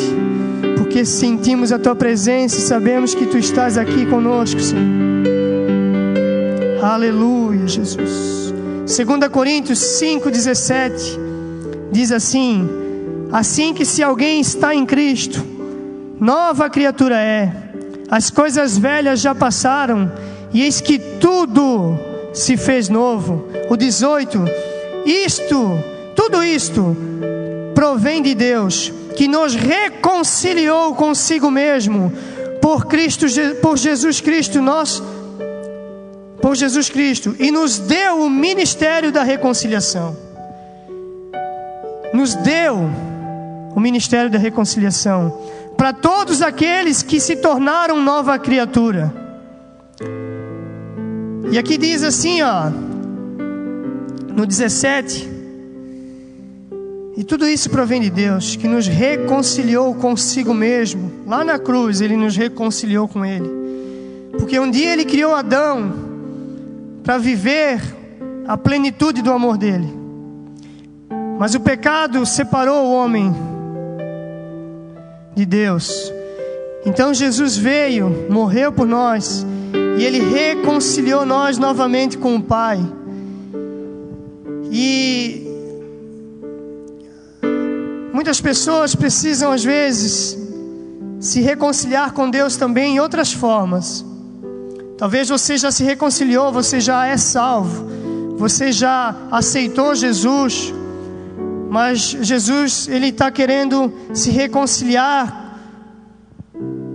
porque 0.79 1.05
sentimos 1.05 1.71
a 1.71 1.79
tua 1.79 1.95
presença 1.95 2.57
e 2.59 2.61
sabemos 2.63 3.15
que 3.15 3.27
tu 3.27 3.37
estás 3.37 3.77
aqui 3.77 4.07
conosco, 4.07 4.61
Senhor. 4.61 4.85
Aleluia, 6.83 7.69
Jesus. 7.69 8.55
2 8.87 9.29
Coríntios 9.31 9.79
5,17 10.01 11.19
diz 11.93 12.11
assim: 12.11 12.80
Assim 13.33 13.73
que 13.73 13.85
se 13.85 14.03
alguém 14.03 14.41
está 14.41 14.75
em 14.75 14.85
Cristo, 14.85 15.45
nova 16.19 16.69
criatura 16.69 17.17
é, 17.17 17.53
as 18.11 18.29
coisas 18.29 18.77
velhas 18.77 19.21
já 19.21 19.33
passaram, 19.35 20.11
e 20.53 20.63
eis 20.63 20.81
que 20.81 20.99
tudo 20.99 21.97
se 22.33 22.57
fez 22.57 22.89
novo. 22.89 23.47
O 23.69 23.77
18, 23.77 24.45
isto, 25.07 25.79
tudo 26.17 26.43
isto, 26.43 26.97
provém 27.73 28.21
de 28.21 28.35
Deus, 28.35 28.93
que 29.17 29.29
nos 29.29 29.55
reconciliou 29.55 30.97
consigo 30.97 31.53
mesmo, 31.53 32.13
por 32.61 32.87
Cristo, 32.87 33.27
por 33.63 33.79
Jesus 33.79 34.21
Cristo, 34.21 34.61
nós, 34.61 35.01
por 36.43 36.57
Jesus 36.57 36.91
Cristo, 36.91 37.37
e 37.39 37.53
nos 37.53 37.79
deu 37.79 38.23
o 38.23 38.29
ministério 38.29 39.13
da 39.13 39.23
reconciliação. 39.23 40.17
Nos 42.13 42.35
deu 42.35 42.91
o 43.75 43.81
ministério 43.81 44.31
da 44.31 44.39
reconciliação 44.39 45.39
para 45.77 45.93
todos 45.93 46.43
aqueles 46.43 47.03
que 47.03 47.19
se 47.19 47.37
tornaram 47.37 48.03
nova 48.03 48.39
criatura. 48.39 49.11
E 51.51 51.59
aqui 51.59 51.79
diz 51.79 52.03
assim, 52.03 52.43
ó, 52.43 52.71
no 54.35 54.45
17: 54.47 55.29
E 57.17 57.25
tudo 57.25 57.49
isso 57.49 57.71
provém 57.71 58.01
de 58.01 58.11
Deus, 58.11 58.57
que 58.57 58.69
nos 58.69 58.87
reconciliou 58.87 59.95
consigo 59.95 60.53
mesmo. 60.53 61.11
Lá 61.27 61.43
na 61.43 61.59
cruz, 61.59 62.01
ele 62.01 62.17
nos 62.17 62.37
reconciliou 62.37 63.09
com 63.09 63.25
ele. 63.25 63.49
Porque 64.39 64.61
um 64.61 64.71
dia 64.71 64.93
ele 64.93 65.05
criou 65.05 65.35
Adão 65.35 65.93
para 67.03 67.19
viver 67.19 67.81
a 68.47 68.57
plenitude 68.57 69.23
do 69.23 69.33
amor 69.33 69.57
dele. 69.57 69.89
Mas 71.39 71.55
o 71.55 71.61
pecado 71.61 72.25
separou 72.27 72.85
o 72.85 72.93
homem 72.93 73.35
de 75.41 75.47
Deus. 75.47 76.13
Então 76.85 77.15
Jesus 77.15 77.57
veio, 77.57 78.27
morreu 78.29 78.71
por 78.71 78.87
nós, 78.87 79.47
e 79.99 80.05
ele 80.05 80.21
reconciliou 80.21 81.25
nós 81.25 81.57
novamente 81.57 82.19
com 82.19 82.37
o 82.37 82.43
Pai. 82.43 82.79
E 84.71 85.47
muitas 88.13 88.39
pessoas 88.39 88.95
precisam 88.95 89.51
às 89.51 89.65
vezes 89.65 90.39
se 91.19 91.41
reconciliar 91.41 92.13
com 92.13 92.29
Deus 92.29 92.57
também 92.57 92.97
em 92.97 93.01
outras 93.01 93.33
formas. 93.33 94.05
Talvez 94.99 95.31
você 95.31 95.57
já 95.57 95.71
se 95.71 95.83
reconciliou, 95.85 96.53
você 96.53 96.81
já 96.81 97.07
é 97.07 97.17
salvo, 97.17 98.37
você 98.37 98.71
já 98.71 99.17
aceitou 99.31 99.95
Jesus, 99.95 100.75
mas 101.71 102.01
Jesus 102.01 102.89
ele 102.89 103.07
está 103.07 103.31
querendo 103.31 103.93
se 104.13 104.29
reconciliar 104.31 105.57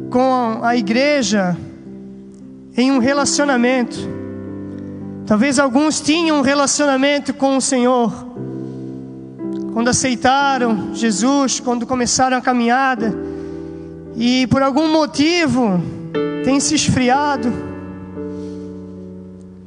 com 0.09 0.59
a 0.61 0.75
igreja 0.75 1.57
em 2.75 2.91
um 2.91 2.99
relacionamento. 2.99 3.97
Talvez 5.25 5.59
alguns 5.59 6.01
tinham 6.01 6.39
um 6.39 6.41
relacionamento 6.41 7.33
com 7.33 7.55
o 7.55 7.61
Senhor 7.61 8.11
quando 9.71 9.87
aceitaram 9.87 10.93
Jesus, 10.93 11.61
quando 11.61 11.87
começaram 11.87 12.35
a 12.35 12.41
caminhada 12.41 13.17
e 14.17 14.45
por 14.47 14.61
algum 14.61 14.91
motivo 14.91 15.81
tem 16.43 16.59
se 16.59 16.75
esfriado. 16.75 17.51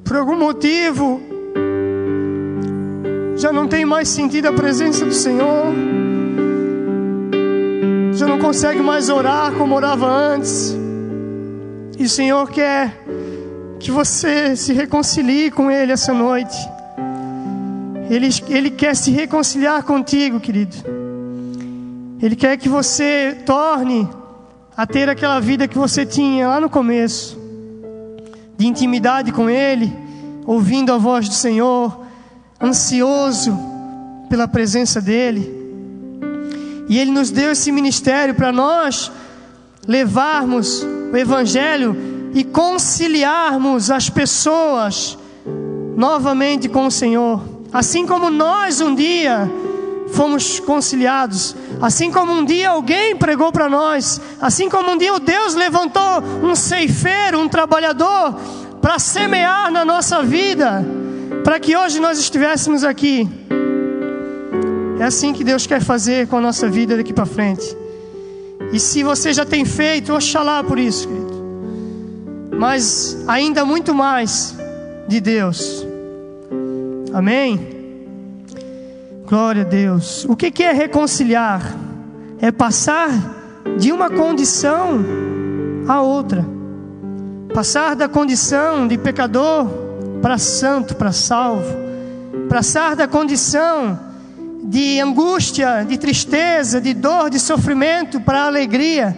Por 0.05 0.17
algum 0.17 0.39
motivo 0.39 1.38
já 3.39 3.53
não 3.53 3.69
tem 3.69 3.85
mais 3.85 4.09
sentido 4.09 4.47
a 4.47 4.53
presença 4.53 5.05
do 5.05 5.15
Senhor, 5.15 5.67
já 8.13 8.27
não 8.27 8.37
consegue 8.41 8.81
mais 8.81 9.09
orar 9.09 9.53
como 9.53 9.77
orava 9.77 10.09
antes, 10.09 10.77
e 11.97 12.03
o 12.05 12.09
Senhor 12.09 12.51
quer 12.51 13.01
que 13.79 13.93
você 13.93 14.57
se 14.57 14.73
reconcilie 14.73 15.53
com 15.53 15.71
Ele 15.71 15.93
essa 15.93 16.13
noite. 16.13 16.57
Ele, 18.11 18.29
Ele 18.49 18.71
quer 18.71 18.97
se 18.97 19.13
reconciliar 19.13 19.85
contigo, 19.85 20.41
querido. 20.41 20.77
Ele 22.21 22.35
quer 22.35 22.57
que 22.57 22.69
você 22.69 23.37
torne 23.47 24.09
a 24.77 24.85
ter 24.85 25.09
aquela 25.09 25.39
vida 25.39 25.69
que 25.69 25.79
você 25.79 26.05
tinha 26.05 26.49
lá 26.49 26.61
no 26.61 26.69
começo, 26.69 27.39
de 28.57 28.67
intimidade 28.67 29.31
com 29.31 29.49
Ele, 29.49 29.93
ouvindo 30.45 30.93
a 30.93 30.99
voz 30.99 31.29
do 31.29 31.35
Senhor 31.35 32.08
ansioso 32.61 33.57
pela 34.29 34.49
presença 34.49 35.01
dEle. 35.01 35.57
E 36.89 36.99
Ele 36.99 37.11
nos 37.11 37.31
deu 37.31 37.53
esse 37.53 37.71
ministério 37.71 38.35
para 38.35 38.51
nós 38.51 39.13
levarmos 39.87 40.85
o 41.13 41.17
Evangelho 41.17 41.97
e 42.35 42.45
conciliarmos 42.45 43.91
as 43.91 44.11
pessoas 44.11 45.19
novamente 45.97 46.69
com 46.69 46.87
o 46.87 46.91
Senhor. 46.91 47.43
Assim 47.73 48.07
como 48.07 48.31
nós 48.31 48.81
um 48.81 48.95
dia 48.95 49.51
fomos 50.13 50.59
conciliados, 50.61 51.55
assim 51.83 52.11
como 52.11 52.33
um 52.33 52.45
dia 52.45 52.71
alguém 52.71 53.15
pregou 53.17 53.53
para 53.53 53.69
nós, 53.69 54.21
assim 54.41 54.69
como 54.69 54.93
um 54.93 54.97
dia 54.97 55.13
o 55.13 55.21
Deus 55.21 55.55
levantou 55.55 56.23
um 56.43 56.55
ceifeiro, 56.55 57.39
um 57.39 57.49
trabalhador, 57.49 58.35
para 58.81 58.99
semear 58.99 59.71
na 59.71 59.85
nossa 59.85 60.23
vida 60.23 60.85
para 61.49 61.59
que 61.59 61.75
hoje 61.75 61.99
nós 61.99 62.19
estivéssemos 62.19 62.85
aqui. 62.85 63.27
É 65.01 65.05
assim 65.05 65.33
que 65.33 65.43
Deus 65.43 65.67
quer 65.67 65.81
fazer 65.81 66.29
com 66.29 66.37
a 66.37 66.43
nossa 66.43 66.69
vida 66.69 66.95
daqui 66.95 67.11
para 67.11 67.25
frente. 67.25 67.75
E 68.71 68.79
se 68.79 69.03
você 69.03 69.33
já 69.33 69.47
tem 69.47 69.65
feito, 69.65 70.13
oxalá 70.13 70.63
por 70.63 70.79
isso, 70.79 71.09
querido. 71.09 72.51
Mas 72.55 73.25
ainda 73.27 73.65
muito 73.65 73.95
mais 73.95 74.55
de 75.09 75.23
Deus. 75.23 75.87
Amém? 77.15 77.59
Glória 79.27 79.63
a 79.63 79.65
Deus. 79.65 80.27
O 80.29 80.37
que 80.37 80.63
é 80.63 80.73
reconciliar? 80.73 81.63
É 82.43 82.53
passar 82.53 83.09
de 83.79 83.91
uma 83.91 84.11
condição 84.11 85.03
a 85.89 86.03
outra. 86.03 86.45
Passar 87.55 87.97
da 87.97 88.07
condição 88.07 88.87
de 88.87 88.99
pecador 88.99 89.88
para 90.21 90.39
santo, 90.39 90.97
para 90.97 91.13
salvo, 91.13 91.75
passar 92.49 92.97
da 92.97 93.07
condição 93.07 93.99
de 94.65 95.01
angústia, 95.01 95.85
de 95.85 95.97
tristeza, 95.97 96.81
de 96.81 96.93
dor, 96.93 97.31
de 97.31 97.39
sofrimento 97.39 98.21
para 98.21 98.45
alegria, 98.45 99.17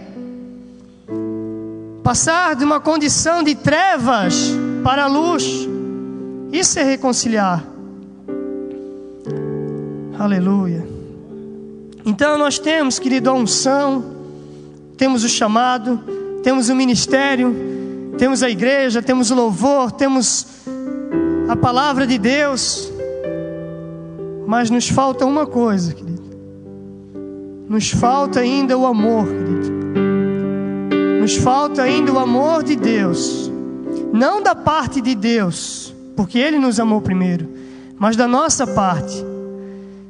passar 2.03 2.55
de 2.55 2.63
uma 2.63 2.79
condição 2.79 3.43
de 3.43 3.55
trevas 3.55 4.51
para 4.83 5.03
a 5.03 5.07
luz, 5.07 5.67
isso 6.51 6.79
é 6.79 6.83
reconciliar. 6.83 7.63
Aleluia. 10.17 10.85
Então 12.05 12.37
nós 12.37 12.59
temos, 12.59 12.99
querido, 12.99 13.29
a 13.29 13.33
unção, 13.33 14.03
temos 14.97 15.23
o 15.23 15.29
chamado, 15.29 15.99
temos 16.43 16.69
o 16.69 16.75
ministério, 16.75 17.55
temos 18.17 18.43
a 18.43 18.49
igreja, 18.49 19.01
temos 19.01 19.31
o 19.31 19.35
louvor, 19.35 19.91
temos 19.91 20.45
a 21.51 21.55
palavra 21.57 22.07
de 22.07 22.17
Deus, 22.17 22.89
mas 24.47 24.69
nos 24.69 24.87
falta 24.87 25.25
uma 25.25 25.45
coisa, 25.45 25.93
querido. 25.93 26.23
Nos 27.67 27.91
falta 27.91 28.39
ainda 28.39 28.77
o 28.77 28.85
amor, 28.85 29.27
querido. 29.27 29.69
Nos 31.19 31.35
falta 31.35 31.81
ainda 31.81 32.13
o 32.13 32.19
amor 32.19 32.63
de 32.63 32.77
Deus. 32.77 33.51
Não 34.13 34.41
da 34.41 34.55
parte 34.55 35.01
de 35.01 35.13
Deus, 35.13 35.93
porque 36.15 36.39
Ele 36.39 36.57
nos 36.57 36.79
amou 36.79 37.01
primeiro, 37.01 37.49
mas 37.99 38.15
da 38.15 38.29
nossa 38.29 38.65
parte. 38.65 39.21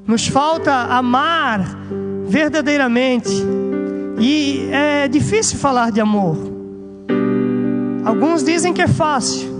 Nos 0.06 0.28
falta 0.28 0.72
amar 0.72 1.66
verdadeiramente. 2.28 3.32
E 4.20 4.70
é 4.72 5.08
difícil 5.08 5.58
falar 5.58 5.92
de 5.92 6.00
amor. 6.00 6.38
Alguns 8.06 8.44
dizem 8.44 8.72
que 8.74 8.84
é 8.84 8.88
fácil. 8.88 9.51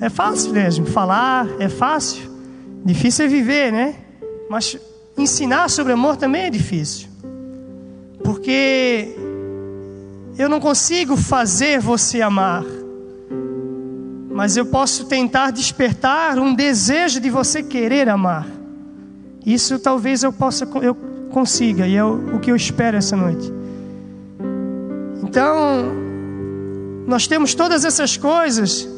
É 0.00 0.10
fácil 0.10 0.52
mesmo, 0.52 0.86
falar 0.86 1.48
é 1.58 1.68
fácil, 1.68 2.30
difícil 2.84 3.24
é 3.24 3.28
viver, 3.28 3.72
né? 3.72 3.94
Mas 4.48 4.78
ensinar 5.16 5.70
sobre 5.70 5.94
amor 5.94 6.16
também 6.16 6.42
é 6.42 6.50
difícil, 6.50 7.08
porque 8.22 9.16
eu 10.38 10.50
não 10.50 10.60
consigo 10.60 11.16
fazer 11.16 11.80
você 11.80 12.20
amar, 12.20 12.62
mas 14.30 14.54
eu 14.58 14.66
posso 14.66 15.06
tentar 15.06 15.50
despertar 15.50 16.38
um 16.38 16.54
desejo 16.54 17.18
de 17.18 17.30
você 17.30 17.62
querer 17.62 18.06
amar. 18.06 18.46
Isso 19.46 19.78
talvez 19.78 20.22
eu 20.22 20.32
possa, 20.32 20.68
eu 20.82 20.94
consiga, 21.30 21.86
e 21.86 21.96
é 21.96 22.04
o, 22.04 22.36
o 22.36 22.38
que 22.38 22.50
eu 22.50 22.56
espero 22.56 22.98
essa 22.98 23.16
noite. 23.16 23.50
Então, 25.22 25.90
nós 27.06 27.26
temos 27.26 27.54
todas 27.54 27.84
essas 27.84 28.18
coisas 28.18 28.95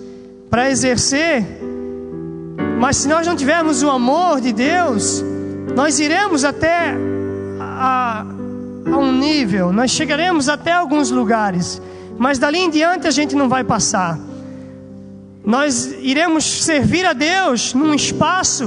para 0.50 0.70
exercer, 0.70 1.44
mas 2.80 2.98
se 2.98 3.08
nós 3.08 3.26
não 3.26 3.36
tivermos 3.36 3.82
o 3.82 3.90
amor 3.90 4.40
de 4.40 4.52
Deus, 4.52 5.22
nós 5.74 5.98
iremos 5.98 6.44
até 6.44 6.94
a, 7.60 8.24
a 8.86 8.96
um 8.96 9.12
nível, 9.12 9.72
nós 9.72 9.90
chegaremos 9.90 10.48
até 10.48 10.72
alguns 10.72 11.10
lugares, 11.10 11.82
mas 12.18 12.38
dali 12.38 12.58
em 12.58 12.70
diante 12.70 13.06
a 13.06 13.10
gente 13.10 13.36
não 13.36 13.48
vai 13.48 13.62
passar. 13.62 14.18
Nós 15.44 15.94
iremos 16.00 16.44
servir 16.44 17.06
a 17.06 17.12
Deus 17.12 17.74
num 17.74 17.94
espaço 17.94 18.66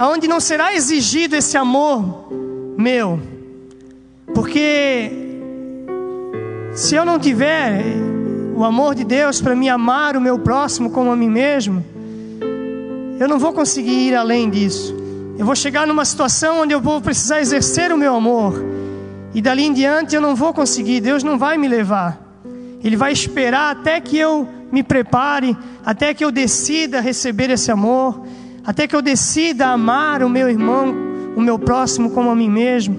onde 0.00 0.26
não 0.26 0.40
será 0.40 0.74
exigido 0.74 1.36
esse 1.36 1.56
amor 1.56 2.28
meu, 2.76 3.20
porque 4.34 5.12
se 6.72 6.94
eu 6.94 7.04
não 7.04 7.18
tiver 7.18 7.84
o 8.62 8.64
amor 8.64 8.94
de 8.94 9.02
Deus 9.02 9.40
para 9.40 9.56
me 9.56 9.68
amar 9.68 10.16
o 10.16 10.20
meu 10.20 10.38
próximo 10.38 10.88
como 10.90 11.10
a 11.10 11.16
mim 11.16 11.28
mesmo, 11.28 11.84
eu 13.18 13.26
não 13.26 13.36
vou 13.36 13.52
conseguir 13.52 14.08
ir 14.08 14.14
além 14.14 14.48
disso. 14.48 14.94
Eu 15.36 15.44
vou 15.44 15.56
chegar 15.56 15.84
numa 15.84 16.04
situação 16.04 16.62
onde 16.62 16.72
eu 16.72 16.80
vou 16.80 17.00
precisar 17.00 17.40
exercer 17.40 17.90
o 17.90 17.98
meu 17.98 18.14
amor. 18.14 18.64
E 19.34 19.42
dali 19.42 19.64
em 19.64 19.72
diante 19.72 20.14
eu 20.14 20.20
não 20.20 20.36
vou 20.36 20.54
conseguir, 20.54 21.00
Deus 21.00 21.24
não 21.24 21.36
vai 21.36 21.58
me 21.58 21.66
levar. 21.66 22.20
Ele 22.84 22.96
vai 22.96 23.12
esperar 23.12 23.72
até 23.72 24.00
que 24.00 24.16
eu 24.16 24.48
me 24.70 24.84
prepare, 24.84 25.56
até 25.84 26.14
que 26.14 26.24
eu 26.24 26.30
decida 26.30 27.00
receber 27.00 27.50
esse 27.50 27.70
amor, 27.72 28.24
até 28.64 28.86
que 28.86 28.94
eu 28.94 29.02
decida 29.02 29.68
amar 29.68 30.22
o 30.22 30.28
meu 30.28 30.48
irmão, 30.48 30.94
o 31.36 31.40
meu 31.40 31.58
próximo 31.58 32.10
como 32.10 32.30
a 32.30 32.36
mim 32.36 32.48
mesmo. 32.48 32.96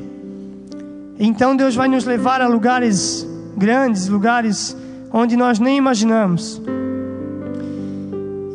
Então 1.17 1.55
Deus 1.55 1.73
vai 1.73 1.87
nos 1.87 2.03
levar 2.03 2.41
a 2.41 2.47
lugares 2.47 3.25
grandes, 3.55 4.09
lugares 4.09 4.75
onde 5.13 5.37
nós 5.37 5.59
nem 5.59 5.77
imaginamos. 5.77 6.59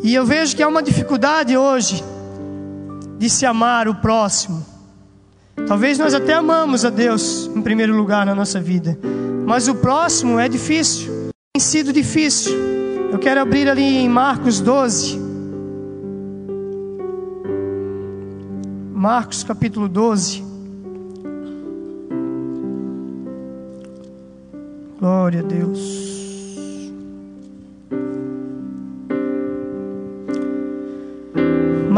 E 0.03 0.13
eu 0.13 0.27
vejo 0.27 0.57
que 0.57 0.63
há 0.63 0.69
uma 0.69 0.83
dificuldade 0.83 1.57
hoje 1.57 2.03
de 3.17 3.31
se 3.31 3.47
amar 3.47 3.87
o 3.89 3.95
próximo. 3.95 4.67
Talvez 5.67 5.99
nós 5.99 6.15
até 6.15 6.35
amamos 6.35 6.85
a 6.85 6.91
Deus 6.91 7.49
em 7.55 7.63
primeiro 7.63 7.97
lugar 7.97 8.27
na 8.27 8.35
nossa 8.35 8.61
vida, 8.61 8.99
mas 9.47 9.69
o 9.69 9.77
próximo 9.77 10.39
é 10.39 10.49
difícil, 10.49 11.31
tem 11.53 11.61
sido 11.61 11.93
difícil. 11.93 12.53
Eu 13.13 13.19
quero 13.19 13.41
abrir 13.41 13.69
ali 13.69 13.99
em 13.99 14.09
Marcos 14.09 14.61
12. 14.61 15.19
Marcos 18.93 19.45
capítulo 19.45 19.89
12. 19.89 20.45
Glória 24.99 25.41
a 25.41 25.43
Deus. 25.43 26.18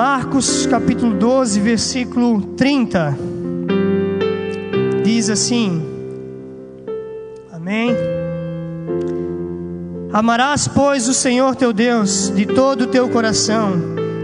Marcos 0.03 0.65
capítulo 0.65 1.13
12, 1.13 1.61
versículo 1.61 2.41
30. 2.57 3.19
Diz 5.05 5.29
assim: 5.29 5.83
Amém. 7.53 7.95
Amarás, 10.11 10.67
pois, 10.67 11.07
o 11.07 11.13
Senhor 11.13 11.55
teu 11.55 11.71
Deus 11.71 12.33
de 12.35 12.47
todo 12.47 12.85
o 12.85 12.87
teu 12.87 13.11
coração, 13.11 13.73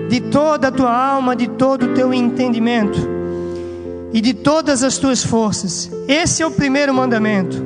de 0.08 0.18
toda 0.18 0.68
a 0.68 0.72
tua 0.72 0.90
alma, 0.90 1.36
de 1.36 1.46
todo 1.46 1.90
o 1.90 1.94
teu 1.94 2.14
entendimento 2.14 2.98
e 4.14 4.22
de 4.22 4.32
todas 4.32 4.82
as 4.82 4.96
tuas 4.96 5.22
forças. 5.22 5.90
Esse 6.08 6.42
é 6.42 6.46
o 6.46 6.50
primeiro 6.50 6.94
mandamento. 6.94 7.62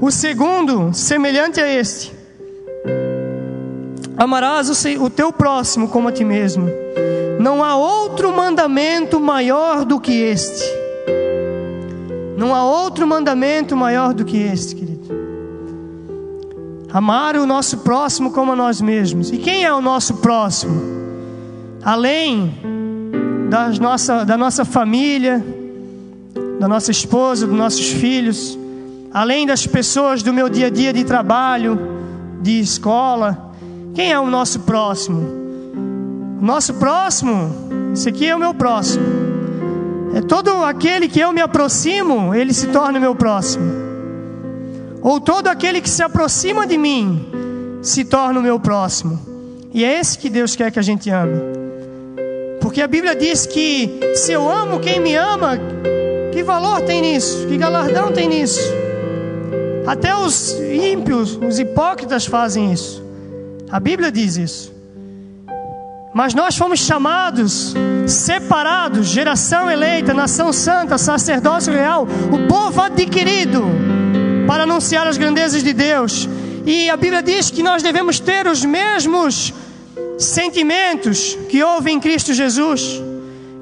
O 0.00 0.10
segundo, 0.10 0.94
semelhante 0.94 1.60
a 1.60 1.68
este: 1.68 2.14
Amarás 4.16 4.70
o 4.98 5.10
teu 5.10 5.30
próximo 5.30 5.86
como 5.88 6.08
a 6.08 6.12
ti 6.12 6.24
mesmo. 6.24 6.81
Não 7.42 7.64
há 7.64 7.74
outro 7.74 8.32
mandamento 8.32 9.18
maior 9.18 9.84
do 9.84 9.98
que 9.98 10.12
este. 10.12 10.62
Não 12.38 12.54
há 12.54 12.64
outro 12.64 13.04
mandamento 13.04 13.76
maior 13.76 14.14
do 14.14 14.24
que 14.24 14.36
este, 14.36 14.76
querido. 14.76 15.02
Amar 16.92 17.34
o 17.34 17.44
nosso 17.44 17.78
próximo 17.78 18.30
como 18.30 18.52
a 18.52 18.56
nós 18.56 18.80
mesmos. 18.80 19.32
E 19.32 19.38
quem 19.38 19.64
é 19.64 19.74
o 19.74 19.80
nosso 19.80 20.18
próximo? 20.18 20.80
Além 21.82 22.54
das 23.50 23.76
nossa, 23.80 24.24
da 24.24 24.36
nossa 24.36 24.64
família, 24.64 25.44
da 26.60 26.68
nossa 26.68 26.92
esposa, 26.92 27.44
dos 27.44 27.56
nossos 27.56 27.88
filhos, 27.88 28.56
além 29.12 29.48
das 29.48 29.66
pessoas 29.66 30.22
do 30.22 30.32
meu 30.32 30.48
dia 30.48 30.68
a 30.68 30.70
dia 30.70 30.92
de 30.92 31.02
trabalho, 31.02 31.76
de 32.40 32.60
escola, 32.60 33.52
quem 33.96 34.12
é 34.12 34.20
o 34.20 34.30
nosso 34.30 34.60
próximo? 34.60 35.41
Nosso 36.42 36.74
próximo, 36.74 37.54
esse 37.92 38.08
aqui 38.08 38.26
é 38.26 38.34
o 38.34 38.38
meu 38.38 38.52
próximo. 38.52 39.04
É 40.12 40.20
todo 40.20 40.50
aquele 40.64 41.06
que 41.06 41.20
eu 41.20 41.32
me 41.32 41.40
aproximo, 41.40 42.34
ele 42.34 42.52
se 42.52 42.66
torna 42.66 42.98
meu 42.98 43.14
próximo. 43.14 43.64
Ou 45.00 45.20
todo 45.20 45.46
aquele 45.46 45.80
que 45.80 45.88
se 45.88 46.02
aproxima 46.02 46.66
de 46.66 46.76
mim, 46.76 47.78
se 47.80 48.04
torna 48.04 48.40
o 48.40 48.42
meu 48.42 48.58
próximo. 48.58 49.20
E 49.72 49.84
é 49.84 50.00
esse 50.00 50.18
que 50.18 50.28
Deus 50.28 50.56
quer 50.56 50.72
que 50.72 50.80
a 50.80 50.82
gente 50.82 51.08
ame. 51.10 51.40
Porque 52.60 52.82
a 52.82 52.88
Bíblia 52.88 53.14
diz 53.14 53.46
que 53.46 54.00
se 54.16 54.32
eu 54.32 54.50
amo 54.50 54.80
quem 54.80 54.98
me 54.98 55.14
ama, 55.14 55.56
que 56.32 56.42
valor 56.42 56.80
tem 56.80 57.02
nisso? 57.02 57.46
Que 57.46 57.56
galardão 57.56 58.10
tem 58.10 58.28
nisso? 58.28 58.60
Até 59.86 60.12
os 60.12 60.50
ímpios, 60.60 61.36
os 61.36 61.60
hipócritas 61.60 62.26
fazem 62.26 62.72
isso. 62.72 63.00
A 63.70 63.78
Bíblia 63.78 64.10
diz 64.10 64.36
isso. 64.36 64.71
Mas 66.14 66.34
nós 66.34 66.56
fomos 66.56 66.80
chamados, 66.80 67.74
separados, 68.06 69.06
geração 69.06 69.70
eleita, 69.70 70.12
nação 70.12 70.52
santa, 70.52 70.98
sacerdócio 70.98 71.72
real, 71.72 72.06
o 72.30 72.46
povo 72.46 72.82
adquirido, 72.82 73.64
para 74.46 74.64
anunciar 74.64 75.06
as 75.06 75.16
grandezas 75.16 75.62
de 75.62 75.72
Deus. 75.72 76.28
E 76.66 76.90
a 76.90 76.96
Bíblia 76.98 77.22
diz 77.22 77.50
que 77.50 77.62
nós 77.62 77.82
devemos 77.82 78.20
ter 78.20 78.46
os 78.46 78.62
mesmos 78.62 79.54
sentimentos 80.18 81.36
que 81.48 81.62
houve 81.62 81.90
em 81.90 81.98
Cristo 81.98 82.34
Jesus, 82.34 83.00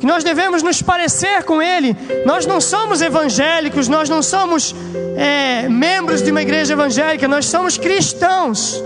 que 0.00 0.06
nós 0.06 0.24
devemos 0.24 0.60
nos 0.60 0.82
parecer 0.82 1.44
com 1.44 1.62
Ele. 1.62 1.96
Nós 2.26 2.46
não 2.46 2.60
somos 2.60 3.00
evangélicos, 3.00 3.86
nós 3.86 4.08
não 4.08 4.24
somos 4.24 4.74
é, 5.16 5.68
membros 5.68 6.20
de 6.20 6.32
uma 6.32 6.42
igreja 6.42 6.72
evangélica, 6.72 7.28
nós 7.28 7.46
somos 7.46 7.78
cristãos. 7.78 8.82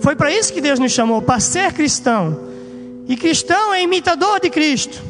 Foi 0.00 0.16
para 0.16 0.32
isso 0.32 0.54
que 0.54 0.60
Deus 0.62 0.78
nos 0.78 0.92
chamou, 0.92 1.20
para 1.20 1.38
ser 1.38 1.70
cristão. 1.74 2.53
E 3.08 3.16
cristão 3.16 3.74
é 3.74 3.82
imitador 3.82 4.40
de 4.40 4.50
Cristo. 4.50 5.02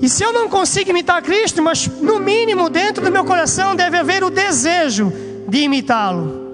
E 0.00 0.08
se 0.08 0.22
eu 0.22 0.32
não 0.32 0.48
consigo 0.48 0.90
imitar 0.90 1.22
Cristo, 1.22 1.62
mas 1.62 1.86
no 1.86 2.18
mínimo 2.18 2.68
dentro 2.68 3.04
do 3.04 3.10
meu 3.10 3.24
coração 3.24 3.74
deve 3.74 3.96
haver 3.96 4.22
o 4.22 4.30
desejo 4.30 5.12
de 5.48 5.58
imitá-lo. 5.58 6.46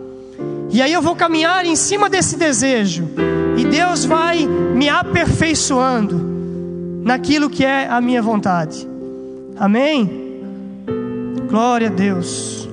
E 0.71 0.81
aí 0.81 0.93
eu 0.93 1.03
vou 1.03 1.15
caminhar 1.15 1.65
em 1.67 1.77
cima 1.77 2.09
desse 2.09 2.37
desejo. 2.37 3.09
E 3.59 3.65
Deus 3.65 4.05
vai 4.05 4.47
me 4.47 4.89
aperfeiçoando 4.89 6.19
naquilo 7.05 7.51
que 7.51 7.65
é 7.65 7.87
a 7.89 8.01
minha 8.01 8.23
vontade. 8.23 8.89
Amém? 9.57 10.41
Glória 11.49 11.89
a 11.89 11.91
Deus. 11.91 12.69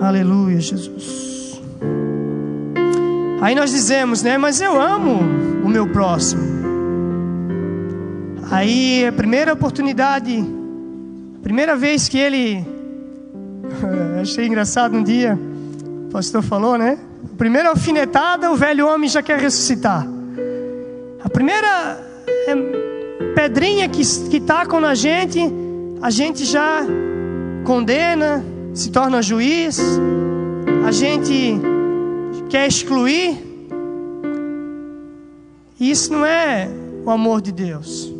Aleluia, 0.00 0.60
Jesus. 0.60 1.31
Aí 3.42 3.56
nós 3.56 3.72
dizemos, 3.72 4.22
né? 4.22 4.38
Mas 4.38 4.60
eu 4.60 4.80
amo 4.80 5.18
o 5.64 5.68
meu 5.68 5.88
próximo. 5.88 6.40
Aí 8.48 9.04
a 9.04 9.10
primeira 9.10 9.52
oportunidade, 9.52 10.38
a 11.40 11.42
primeira 11.42 11.74
vez 11.74 12.08
que 12.08 12.18
ele. 12.18 12.64
Achei 14.22 14.46
engraçado 14.46 14.96
um 14.96 15.02
dia, 15.02 15.36
o 16.06 16.12
pastor 16.12 16.40
falou, 16.40 16.78
né? 16.78 16.96
A 17.34 17.36
primeira 17.36 17.70
alfinetada, 17.70 18.48
o 18.48 18.54
velho 18.54 18.86
homem 18.86 19.08
já 19.08 19.20
quer 19.20 19.40
ressuscitar. 19.40 20.06
A 21.24 21.28
primeira 21.28 22.00
é, 22.46 22.54
pedrinha 23.34 23.88
que, 23.88 24.02
que 24.30 24.38
tacam 24.38 24.78
na 24.78 24.94
gente, 24.94 25.40
a 26.00 26.10
gente 26.10 26.44
já 26.44 26.82
condena, 27.64 28.44
se 28.72 28.88
torna 28.92 29.20
juiz, 29.20 29.80
a 30.86 30.92
gente 30.92 31.71
quer 32.52 32.68
excluir, 32.68 33.42
isso 35.80 36.12
não 36.12 36.26
é 36.26 36.68
o 37.02 37.10
amor 37.10 37.40
de 37.40 37.50
Deus. 37.50 38.12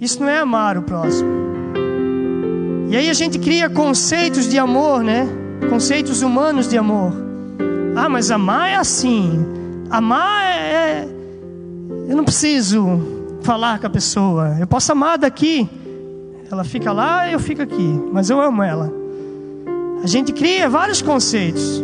Isso 0.00 0.18
não 0.18 0.28
é 0.28 0.40
amar 0.40 0.76
o 0.76 0.82
próximo. 0.82 1.30
E 2.88 2.96
aí 2.96 3.08
a 3.08 3.12
gente 3.12 3.38
cria 3.38 3.70
conceitos 3.70 4.48
de 4.48 4.58
amor, 4.58 5.04
né? 5.04 5.28
Conceitos 5.68 6.20
humanos 6.20 6.66
de 6.66 6.76
amor. 6.76 7.12
Ah, 7.94 8.08
mas 8.08 8.32
amar 8.32 8.70
é 8.70 8.74
assim. 8.74 9.38
Amar 9.88 10.42
é, 10.42 10.72
é. 10.72 11.08
Eu 12.08 12.16
não 12.16 12.24
preciso 12.24 13.38
falar 13.42 13.78
com 13.78 13.86
a 13.86 13.90
pessoa. 13.90 14.56
Eu 14.58 14.66
posso 14.66 14.90
amar 14.90 15.16
daqui. 15.16 15.70
Ela 16.50 16.64
fica 16.64 16.90
lá, 16.90 17.30
eu 17.30 17.38
fico 17.38 17.62
aqui. 17.62 18.00
Mas 18.12 18.30
eu 18.30 18.40
amo 18.40 18.64
ela. 18.64 18.92
A 20.02 20.08
gente 20.08 20.32
cria 20.32 20.68
vários 20.68 21.00
conceitos. 21.00 21.80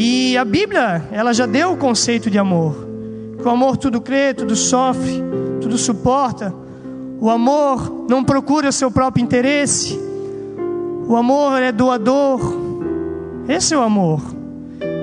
E 0.00 0.36
a 0.36 0.44
Bíblia, 0.44 1.02
ela 1.10 1.34
já 1.34 1.44
deu 1.44 1.72
o 1.72 1.76
conceito 1.76 2.30
de 2.30 2.38
amor. 2.38 2.86
Que 3.36 3.46
o 3.46 3.50
amor 3.50 3.76
tudo 3.76 4.00
crê, 4.00 4.32
tudo 4.32 4.54
sofre, 4.54 5.20
tudo 5.60 5.76
suporta. 5.76 6.54
O 7.20 7.28
amor 7.28 8.06
não 8.08 8.22
procura 8.22 8.68
o 8.68 8.72
seu 8.72 8.92
próprio 8.92 9.24
interesse. 9.24 9.98
O 11.08 11.16
amor 11.16 11.60
é 11.60 11.72
doador. 11.72 12.40
Esse 13.48 13.74
é 13.74 13.76
o 13.76 13.82
amor. 13.82 14.22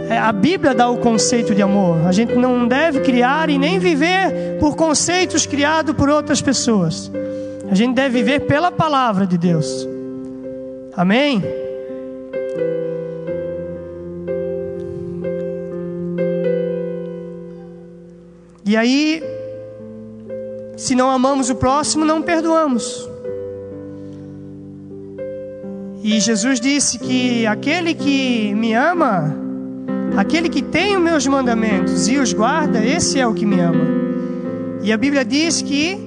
É, 0.10 0.18
a 0.18 0.32
Bíblia 0.32 0.74
dá 0.74 0.88
o 0.90 0.98
conceito 0.98 1.54
de 1.54 1.62
amor. 1.62 2.08
A 2.08 2.14
gente 2.14 2.34
não 2.34 2.66
deve 2.66 3.02
criar 3.02 3.50
e 3.50 3.58
nem 3.58 3.78
viver 3.80 4.58
por 4.62 4.78
conceitos 4.78 5.46
criados 5.46 5.94
por 5.94 6.08
outras 6.08 6.42
pessoas. 6.42 7.12
A 7.70 7.76
gente 7.76 7.96
deve 7.96 8.24
viver 8.24 8.46
pela 8.46 8.72
palavra 8.72 9.28
de 9.28 9.38
Deus. 9.38 9.86
Amém? 10.96 11.44
E 18.76 18.78
aí, 18.78 19.24
se 20.76 20.96
não 20.96 21.10
amamos 21.10 21.50
o 21.50 21.56
próximo, 21.56 22.04
não 22.04 22.22
perdoamos. 22.22 23.10
E 26.04 26.20
Jesus 26.20 26.60
disse 26.60 27.00
que 27.00 27.48
aquele 27.48 27.94
que 27.94 28.54
me 28.54 28.74
ama, 28.74 29.34
aquele 30.18 30.50
que 30.50 30.62
tem 30.62 30.98
os 30.98 31.02
meus 31.02 31.26
mandamentos 31.26 32.10
e 32.10 32.18
os 32.18 32.34
guarda, 32.34 32.86
esse 32.86 33.18
é 33.18 33.26
o 33.26 33.34
que 33.34 33.46
me 33.46 33.62
ama. 33.62 33.86
E 34.84 34.92
a 34.92 34.98
Bíblia 34.98 35.24
diz 35.24 35.62
que 35.62 35.98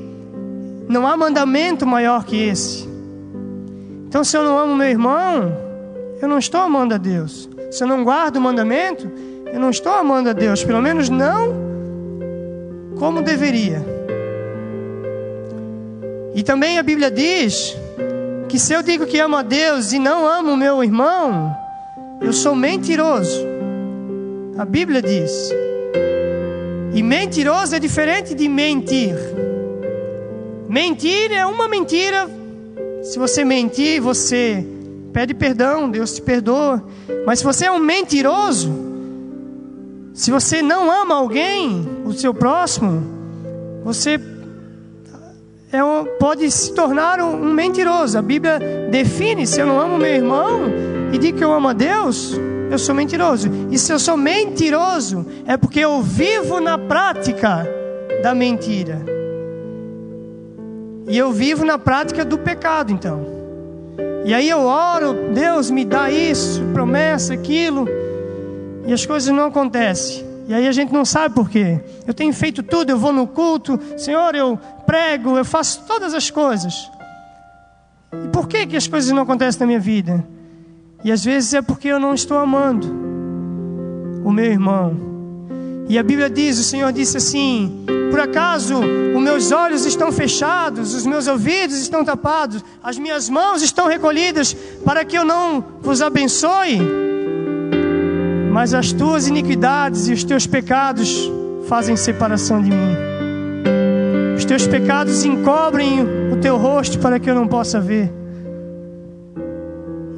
não 0.91 1.07
há 1.07 1.17
mandamento 1.17 1.87
maior 1.87 2.23
que 2.27 2.37
esse. 2.37 2.87
Então, 4.07 4.23
se 4.23 4.37
eu 4.37 4.45
não 4.45 4.59
amo 4.59 4.77
meu 4.77 4.91
irmão, 4.91 5.57
eu 6.21 6.29
não 6.29 6.37
estou 6.39 6.61
amando 6.61 6.93
a 6.93 6.99
Deus. 6.99 7.49
Se 7.71 7.83
eu 7.83 7.89
não 7.89 8.05
guardo 8.05 8.37
o 8.37 8.43
mandamento, 8.43 9.11
eu 9.51 9.59
não 9.59 9.71
estou 9.71 9.95
amando 9.95 10.29
a 10.29 10.35
Deus. 10.35 10.63
Pelo 10.63 10.83
menos 10.83 11.09
não 11.09 11.58
como 12.99 13.23
deveria. 13.23 13.85
E 16.35 16.43
também 16.43 16.79
a 16.79 16.83
Bíblia 16.83 17.11
diz 17.11 17.77
que 18.49 18.59
se 18.59 18.73
eu 18.73 18.83
digo 18.83 19.07
que 19.07 19.19
amo 19.19 19.37
a 19.37 19.43
Deus 19.43 19.93
e 19.93 19.99
não 19.99 20.27
amo 20.27 20.53
o 20.53 20.57
meu 20.57 20.83
irmão, 20.83 21.57
eu 22.21 22.33
sou 22.33 22.55
mentiroso. 22.55 23.47
A 24.57 24.65
Bíblia 24.65 25.01
diz. 25.01 25.53
E 26.95 27.03
mentiroso 27.03 27.75
é 27.75 27.79
diferente 27.79 28.35
de 28.35 28.49
mentir. 28.49 29.15
Mentir 30.69 31.33
é 31.33 31.47
uma 31.47 31.69
mentira. 31.69 32.29
Se 33.03 33.19
você 33.19 33.45
mentir, 33.45 34.01
você 34.01 34.67
pede 35.13 35.35
perdão, 35.35 35.91
Deus 35.91 36.15
te 36.15 36.23
perdoa. 36.23 36.85
Mas 37.27 37.39
se 37.39 37.45
você 37.45 37.67
é 37.67 37.73
um 37.73 37.79
mentiroso, 37.79 38.88
se 40.19 40.33
você 40.33 40.61
não 40.61 40.91
ama 40.91 41.15
alguém, 41.15 41.87
o 42.05 42.13
seu 42.13 42.35
próximo, 42.35 43.05
você 43.85 44.21
é 45.71 45.83
um, 45.83 46.05
pode 46.19 46.51
se 46.51 46.75
tornar 46.75 47.21
um, 47.21 47.37
um, 47.41 47.55
mentiroso. 47.55 48.19
A 48.19 48.23
Bíblia 48.23 48.59
define: 48.91 49.47
se 49.47 49.61
eu 49.61 49.67
não 49.67 49.79
amo 49.79 49.97
meu 49.97 50.13
irmão 50.13 50.63
e 51.13 51.19
digo 51.19 51.39
que 51.39 51.45
eu 51.45 51.53
amo 51.53 51.69
a 51.69 51.73
Deus, 51.73 52.37
eu 52.69 52.77
sou 52.81 52.97
mentiroso. 52.97 53.49
E 53.71 53.79
se 53.79 53.93
eu 53.93 53.99
sou 54.01 54.17
mentiroso, 54.17 55.25
é 55.47 55.57
porque 55.57 55.79
eu 55.79 56.03
vivo 56.03 56.59
na 56.59 56.77
prática 56.77 57.65
da 58.21 58.35
mentira. 58.35 59.01
E 61.07 61.17
eu 61.17 61.31
vivo 61.31 61.65
na 61.65 61.79
prática 61.79 62.25
do 62.25 62.37
pecado, 62.37 62.91
então. 62.91 63.25
E 64.25 64.35
aí 64.35 64.51
eu 64.51 64.65
oro, 64.65 65.15
Deus 65.33 65.71
me 65.71 65.85
dá 65.85 66.11
isso, 66.11 66.61
promessa, 66.75 67.35
aquilo 67.35 67.87
e 68.89 68.93
as 68.93 69.05
coisas 69.05 69.29
não 69.29 69.45
acontecem. 69.45 70.25
E 70.49 70.55
aí 70.55 70.67
a 70.67 70.73
gente 70.73 70.91
não 70.91 71.05
sabe 71.05 71.35
por 71.35 71.51
quê. 71.51 71.79
Eu 72.07 72.15
tenho 72.15 72.33
feito 72.33 72.63
tudo, 72.63 72.89
eu 72.89 72.99
vou 72.99 73.13
no 73.13 73.27
culto, 73.27 73.79
Senhor, 73.99 74.35
eu 74.35 74.59
prego, 74.87 75.37
eu 75.37 75.45
faço 75.45 75.83
todas 75.87 76.15
as 76.15 76.31
coisas. 76.31 76.91
E 78.11 78.29
por 78.29 78.49
que, 78.49 78.67
que 78.67 78.79
as 78.79 78.89
coisas 78.89 79.11
não 79.11 79.25
acontecem 79.25 79.61
na 79.61 79.67
minha 79.67 79.79
vida? 79.79 80.27
E 81.05 81.13
às 81.13 81.23
vezes 81.23 81.53
é 81.53 81.61
porque 81.61 81.89
eu 81.89 82.01
não 82.01 82.15
estou 82.15 82.39
amando 82.39 82.91
o 84.25 84.33
meu 84.33 84.47
irmão. 84.47 84.97
E 85.87 85.99
a 85.99 86.03
Bíblia 86.03 86.31
diz, 86.31 86.59
o 86.59 86.65
Senhor 86.65 86.91
disse 86.91 87.19
assim: 87.19 87.85
por 88.11 88.21
acaso 88.21 88.75
os 89.15 89.23
meus 89.23 89.53
olhos 89.53 89.85
estão 89.85 90.11
fechados, 90.11 90.95
os 90.95 91.05
meus 91.05 91.27
ouvidos 91.27 91.77
estão 91.77 92.03
tapados, 92.03 92.65
as 92.83 92.99
minhas 92.99 93.29
mãos 93.29 93.61
estão 93.61 93.87
recolhidas 93.87 94.57
para 94.83 95.05
que 95.05 95.19
eu 95.19 95.27
não 95.27 95.63
vos 95.83 96.01
abençoe? 96.01 97.08
Mas 98.59 98.75
as 98.75 98.93
tuas 98.93 99.29
iniquidades 99.29 100.09
e 100.09 100.13
os 100.13 100.25
teus 100.25 100.45
pecados 100.45 101.31
fazem 101.69 101.97
separação 101.97 102.61
de 102.61 102.69
mim. 102.69 102.97
Os 104.37 104.45
teus 104.45 104.67
pecados 104.67 105.25
encobrem 105.25 106.01
o 106.33 106.37
teu 106.39 106.57
rosto 106.57 106.99
para 106.99 107.21
que 107.21 107.31
eu 107.31 107.37
não 107.37 107.47
possa 107.47 107.81
ver. 107.81 108.13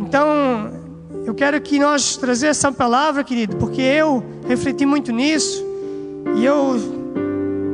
Então, 0.01 0.73
eu 1.27 1.35
quero 1.35 1.61
que 1.61 1.79
nós 1.79 2.17
trazer 2.17 2.47
essa 2.47 2.73
palavra, 2.73 3.23
querido, 3.23 3.57
porque 3.57 3.83
eu 3.83 4.25
refleti 4.49 4.87
muito 4.87 5.13
nisso 5.13 5.63
e 6.35 6.43
eu 6.43 6.77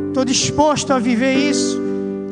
estou 0.09 0.25
disposto 0.25 0.93
a 0.93 0.99
viver 0.99 1.35
isso, 1.35 1.81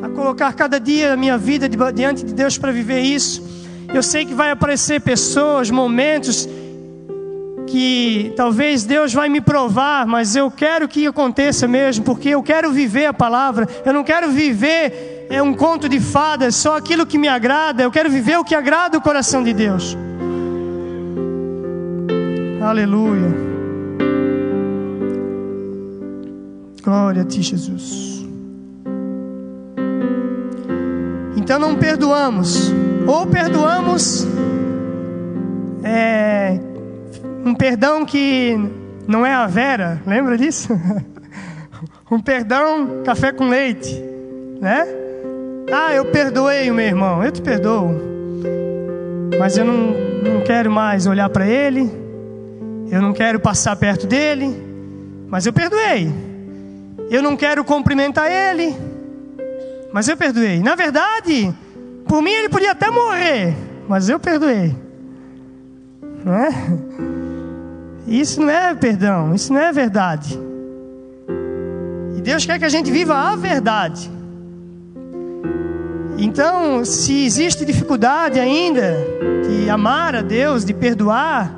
a 0.03 0.09
colocar 0.09 0.51
cada 0.51 0.77
dia 0.77 1.13
a 1.13 1.15
minha 1.15 1.37
vida 1.37 1.69
diante 1.69 2.25
de 2.25 2.33
Deus 2.33 2.57
para 2.57 2.73
viver 2.73 2.99
isso. 2.99 3.41
Eu 3.93 4.03
sei 4.03 4.25
que 4.25 4.33
vai 4.33 4.51
aparecer 4.51 4.99
pessoas, 4.99 5.71
momentos 5.71 6.49
que 7.67 8.33
talvez 8.35 8.83
Deus 8.83 9.13
vai 9.13 9.29
me 9.29 9.41
provar, 9.41 10.05
mas 10.05 10.35
eu 10.35 10.49
quero 10.51 10.87
que 10.87 11.07
aconteça 11.07 11.67
mesmo, 11.67 12.05
porque 12.05 12.29
eu 12.29 12.43
quero 12.43 12.71
viver 12.71 13.05
a 13.05 13.13
palavra. 13.13 13.67
Eu 13.85 13.93
não 13.93 14.03
quero 14.03 14.29
viver 14.31 15.27
é 15.29 15.41
um 15.41 15.53
conto 15.53 15.89
de 15.89 15.99
fadas, 15.99 16.55
só 16.55 16.77
aquilo 16.77 17.05
que 17.05 17.17
me 17.17 17.27
agrada. 17.27 17.83
Eu 17.83 17.91
quero 17.91 18.09
viver 18.09 18.37
o 18.37 18.43
que 18.43 18.55
agrada 18.55 18.97
o 18.97 19.01
coração 19.01 19.43
de 19.43 19.53
Deus. 19.53 19.97
Aleluia. 22.61 23.33
Glória 26.83 27.23
a 27.23 27.25
ti, 27.25 27.41
Jesus. 27.41 28.23
Então 31.35 31.59
não 31.59 31.75
perdoamos, 31.75 32.71
ou 33.05 33.27
perdoamos 33.27 34.27
é, 35.83 36.14
perdão 37.65 38.05
que 38.05 38.55
não 39.07 39.25
é 39.25 39.33
a 39.33 39.47
Vera, 39.47 39.99
lembra 40.05 40.37
disso? 40.37 40.79
um 42.11 42.19
perdão 42.19 43.01
café 43.03 43.31
com 43.31 43.49
leite, 43.49 43.91
né? 44.61 44.85
Ah, 45.73 45.91
eu 45.91 46.05
perdoei 46.05 46.69
o 46.69 46.75
meu 46.75 46.85
irmão, 46.85 47.23
eu 47.23 47.31
te 47.31 47.41
perdoo, 47.41 47.89
mas 49.39 49.57
eu 49.57 49.65
não, 49.65 49.95
não 50.31 50.41
quero 50.43 50.69
mais 50.69 51.07
olhar 51.07 51.27
para 51.27 51.47
ele, 51.47 51.91
eu 52.91 53.01
não 53.01 53.13
quero 53.13 53.39
passar 53.39 53.75
perto 53.77 54.05
dele, 54.05 54.55
mas 55.27 55.47
eu 55.47 55.51
perdoei. 55.51 56.13
Eu 57.09 57.23
não 57.23 57.35
quero 57.35 57.63
cumprimentar 57.63 58.31
ele, 58.31 58.75
mas 59.91 60.07
eu 60.07 60.15
perdoei. 60.15 60.59
Na 60.59 60.75
verdade, 60.75 61.51
por 62.07 62.21
mim 62.21 62.31
ele 62.31 62.49
podia 62.49 62.73
até 62.73 62.91
morrer, 62.91 63.55
mas 63.89 64.07
eu 64.07 64.19
perdoei. 64.19 64.75
Não 66.23 66.35
é? 66.35 67.14
Isso 68.07 68.39
não 68.39 68.49
é 68.49 68.73
perdão, 68.75 69.33
isso 69.33 69.51
não 69.51 69.59
é 69.59 69.71
verdade. 69.71 70.39
E 72.17 72.21
Deus 72.21 72.45
quer 72.45 72.59
que 72.59 72.65
a 72.65 72.69
gente 72.69 72.91
viva 72.91 73.15
a 73.15 73.35
verdade. 73.35 74.11
Então, 76.17 76.85
se 76.85 77.25
existe 77.25 77.65
dificuldade 77.65 78.39
ainda 78.39 78.95
de 79.47 79.69
amar 79.69 80.15
a 80.15 80.21
Deus, 80.21 80.63
de 80.63 80.73
perdoar, 80.73 81.53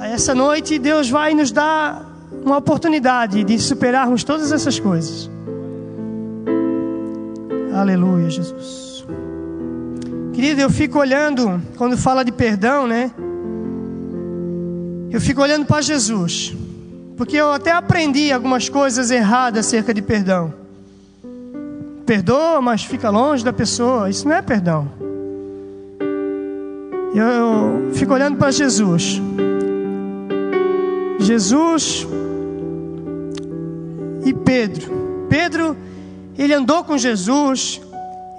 essa 0.00 0.34
noite 0.34 0.78
Deus 0.78 1.08
vai 1.08 1.34
nos 1.34 1.50
dar 1.50 2.04
uma 2.44 2.58
oportunidade 2.58 3.42
de 3.44 3.58
superarmos 3.58 4.22
todas 4.22 4.52
essas 4.52 4.78
coisas. 4.78 5.30
Aleluia, 7.72 8.28
Jesus. 8.28 9.06
Querido, 10.32 10.60
eu 10.60 10.70
fico 10.70 10.98
olhando 10.98 11.60
quando 11.76 11.96
fala 11.96 12.24
de 12.24 12.32
perdão, 12.32 12.86
né? 12.86 13.10
Eu 15.10 15.20
fico 15.20 15.40
olhando 15.40 15.64
para 15.64 15.80
Jesus, 15.80 16.54
porque 17.16 17.36
eu 17.36 17.52
até 17.52 17.72
aprendi 17.72 18.32
algumas 18.32 18.68
coisas 18.68 19.10
erradas 19.10 19.66
acerca 19.66 19.94
de 19.94 20.02
perdão. 20.02 20.52
Perdoa, 22.04 22.60
mas 22.60 22.84
fica 22.84 23.10
longe 23.10 23.44
da 23.44 23.52
pessoa. 23.52 24.10
Isso 24.10 24.28
não 24.28 24.36
é 24.36 24.42
perdão. 24.42 24.88
Eu 27.14 27.92
fico 27.94 28.12
olhando 28.12 28.36
para 28.36 28.50
Jesus. 28.50 29.20
Jesus 31.18 32.06
e 34.24 34.34
Pedro. 34.34 35.26
Pedro, 35.28 35.76
ele 36.36 36.52
andou 36.52 36.84
com 36.84 36.98
Jesus, 36.98 37.80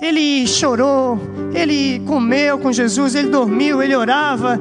ele 0.01 0.45
chorou, 0.45 1.19
ele 1.53 1.99
comeu 2.05 2.59
com 2.59 2.71
Jesus, 2.71 3.15
ele 3.15 3.29
dormiu, 3.29 3.81
ele 3.81 3.95
orava 3.95 4.59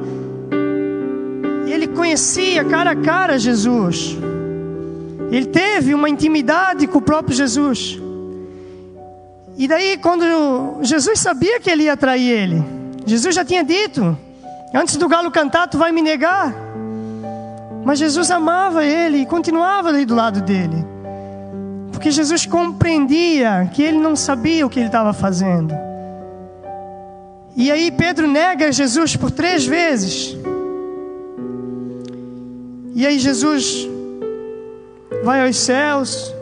conhecia 1.97 2.63
cara 2.63 2.91
a 2.91 2.95
cara 2.95 3.39
Jesus. 3.39 4.15
Ele 5.31 5.47
teve 5.47 5.93
uma 5.93 6.07
intimidade 6.07 6.85
com 6.85 6.99
o 6.99 7.01
próprio 7.01 7.35
Jesus. 7.35 7.99
E 9.57 9.67
daí, 9.67 9.97
quando 9.97 10.23
Jesus 10.83 11.19
sabia 11.19 11.59
que 11.59 11.69
ele 11.69 11.83
ia 11.83 11.97
trair 11.97 12.29
ele, 12.29 12.63
Jesus 13.05 13.33
já 13.33 13.43
tinha 13.43 13.63
dito: 13.63 14.15
Antes 14.73 14.95
do 14.95 15.07
galo 15.07 15.31
cantar, 15.31 15.67
tu 15.67 15.77
vai 15.77 15.91
me 15.91 16.01
negar. 16.01 16.53
Mas 17.83 17.99
Jesus 17.99 18.29
amava 18.29 18.85
ele 18.85 19.21
e 19.21 19.25
continuava 19.25 19.89
ali 19.89 20.05
do 20.05 20.13
lado 20.13 20.41
dele. 20.41 20.85
Porque 21.91 22.11
Jesus 22.11 22.45
compreendia 22.45 23.69
que 23.73 23.81
ele 23.81 23.97
não 23.97 24.15
sabia 24.15 24.65
o 24.65 24.69
que 24.69 24.79
ele 24.79 24.87
estava 24.87 25.13
fazendo. 25.13 25.73
E 27.55 27.71
aí 27.71 27.89
Pedro 27.89 28.27
nega 28.27 28.71
Jesus 28.71 29.15
por 29.15 29.31
três 29.31 29.65
vezes. 29.65 30.37
E 32.97 33.05
aí 33.05 33.19
Jesus 33.19 33.87
vai 35.23 35.45
aos 35.45 35.55
céus 35.55 36.33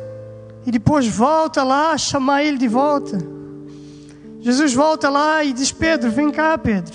e 0.66 0.72
depois 0.72 1.06
volta 1.06 1.62
lá 1.66 1.98
chamar 1.98 2.46
ele 2.46 2.58
de 2.58 2.70
volta. 2.70 3.18
Jesus 4.40 4.74
volta 4.74 5.10
lá 5.10 5.44
e 5.44 5.52
diz: 5.52 5.74
Pedro, 5.74 6.10
vem 6.10 6.32
cá, 6.32 6.58
Pedro, 6.58 6.94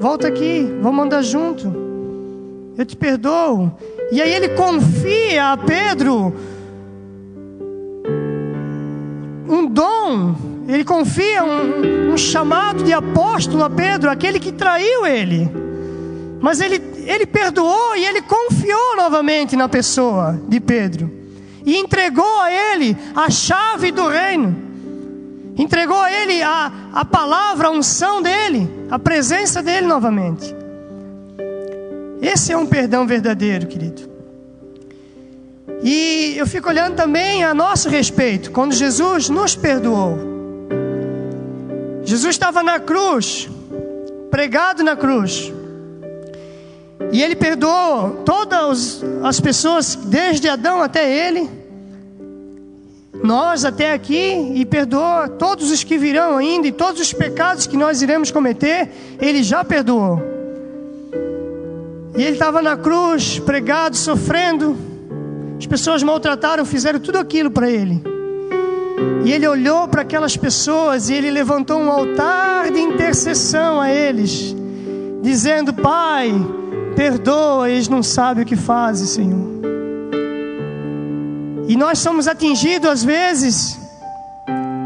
volta 0.00 0.28
aqui, 0.28 0.66
vamos 0.80 1.04
andar 1.04 1.20
junto. 1.20 1.70
Eu 2.78 2.86
te 2.86 2.96
perdoo. 2.96 3.70
E 4.10 4.22
aí 4.22 4.32
ele 4.32 4.48
confia 4.48 5.52
a 5.52 5.56
Pedro 5.58 6.34
um 9.46 9.66
dom, 9.66 10.34
ele 10.66 10.82
confia 10.82 11.44
um, 11.44 12.14
um 12.14 12.16
chamado 12.16 12.82
de 12.82 12.94
apóstolo 12.94 13.62
a 13.62 13.68
Pedro, 13.68 14.08
aquele 14.08 14.40
que 14.40 14.50
traiu 14.50 15.04
ele. 15.04 15.65
Mas 16.40 16.60
ele, 16.60 16.82
ele 17.06 17.26
perdoou 17.26 17.96
e 17.96 18.04
ele 18.04 18.22
confiou 18.22 18.96
novamente 18.96 19.56
na 19.56 19.68
pessoa 19.68 20.40
de 20.48 20.60
Pedro. 20.60 21.10
E 21.64 21.76
entregou 21.76 22.40
a 22.40 22.50
ele 22.50 22.96
a 23.14 23.30
chave 23.30 23.90
do 23.90 24.06
reino. 24.06 24.54
Entregou 25.56 25.98
a 25.98 26.12
ele 26.12 26.42
a, 26.42 26.70
a 26.92 27.04
palavra, 27.04 27.68
a 27.68 27.70
unção 27.70 28.20
dele, 28.20 28.68
a 28.90 28.98
presença 28.98 29.62
dele 29.62 29.86
novamente. 29.86 30.54
Esse 32.20 32.52
é 32.52 32.56
um 32.56 32.66
perdão 32.66 33.06
verdadeiro, 33.06 33.66
querido. 33.66 34.02
E 35.82 36.34
eu 36.36 36.46
fico 36.46 36.68
olhando 36.68 36.94
também 36.94 37.44
a 37.44 37.54
nosso 37.54 37.88
respeito, 37.88 38.50
quando 38.50 38.72
Jesus 38.72 39.28
nos 39.28 39.56
perdoou. 39.56 40.18
Jesus 42.04 42.34
estava 42.34 42.62
na 42.62 42.78
cruz, 42.78 43.48
pregado 44.30 44.84
na 44.84 44.94
cruz. 44.94 45.52
E 47.12 47.22
ele 47.22 47.36
perdoou 47.36 48.22
todas 48.24 49.02
as 49.22 49.38
pessoas, 49.40 49.94
desde 49.94 50.48
Adão 50.48 50.82
até 50.82 51.28
ele, 51.28 51.48
nós 53.22 53.64
até 53.64 53.92
aqui, 53.92 54.52
e 54.54 54.64
perdoa 54.64 55.28
todos 55.28 55.70
os 55.70 55.82
que 55.82 55.98
virão 55.98 56.36
ainda, 56.36 56.66
e 56.66 56.72
todos 56.72 57.00
os 57.00 57.12
pecados 57.12 57.66
que 57.66 57.76
nós 57.76 58.02
iremos 58.02 58.30
cometer, 58.30 58.90
ele 59.20 59.42
já 59.42 59.64
perdoou. 59.64 60.22
E 62.16 62.22
ele 62.22 62.32
estava 62.32 62.62
na 62.62 62.76
cruz, 62.76 63.38
pregado, 63.38 63.96
sofrendo. 63.96 64.76
As 65.58 65.66
pessoas 65.66 66.02
maltrataram, 66.02 66.64
fizeram 66.64 66.98
tudo 66.98 67.18
aquilo 67.18 67.50
para 67.50 67.70
ele. 67.70 68.02
E 69.24 69.32
ele 69.32 69.46
olhou 69.46 69.86
para 69.88 70.02
aquelas 70.02 70.36
pessoas 70.36 71.10
e 71.10 71.14
ele 71.14 71.30
levantou 71.30 71.78
um 71.78 71.90
altar 71.90 72.70
de 72.70 72.80
intercessão 72.80 73.80
a 73.80 73.92
eles, 73.92 74.54
dizendo: 75.22 75.74
Pai, 75.74 76.32
perdoa, 76.96 77.68
eles 77.70 77.88
não 77.88 78.02
sabem 78.02 78.42
o 78.42 78.46
que 78.46 78.56
fazem, 78.56 79.06
Senhor. 79.06 79.46
E 81.68 81.76
nós 81.76 81.98
somos 81.98 82.26
atingidos 82.26 82.88
às 82.88 83.04
vezes 83.04 83.78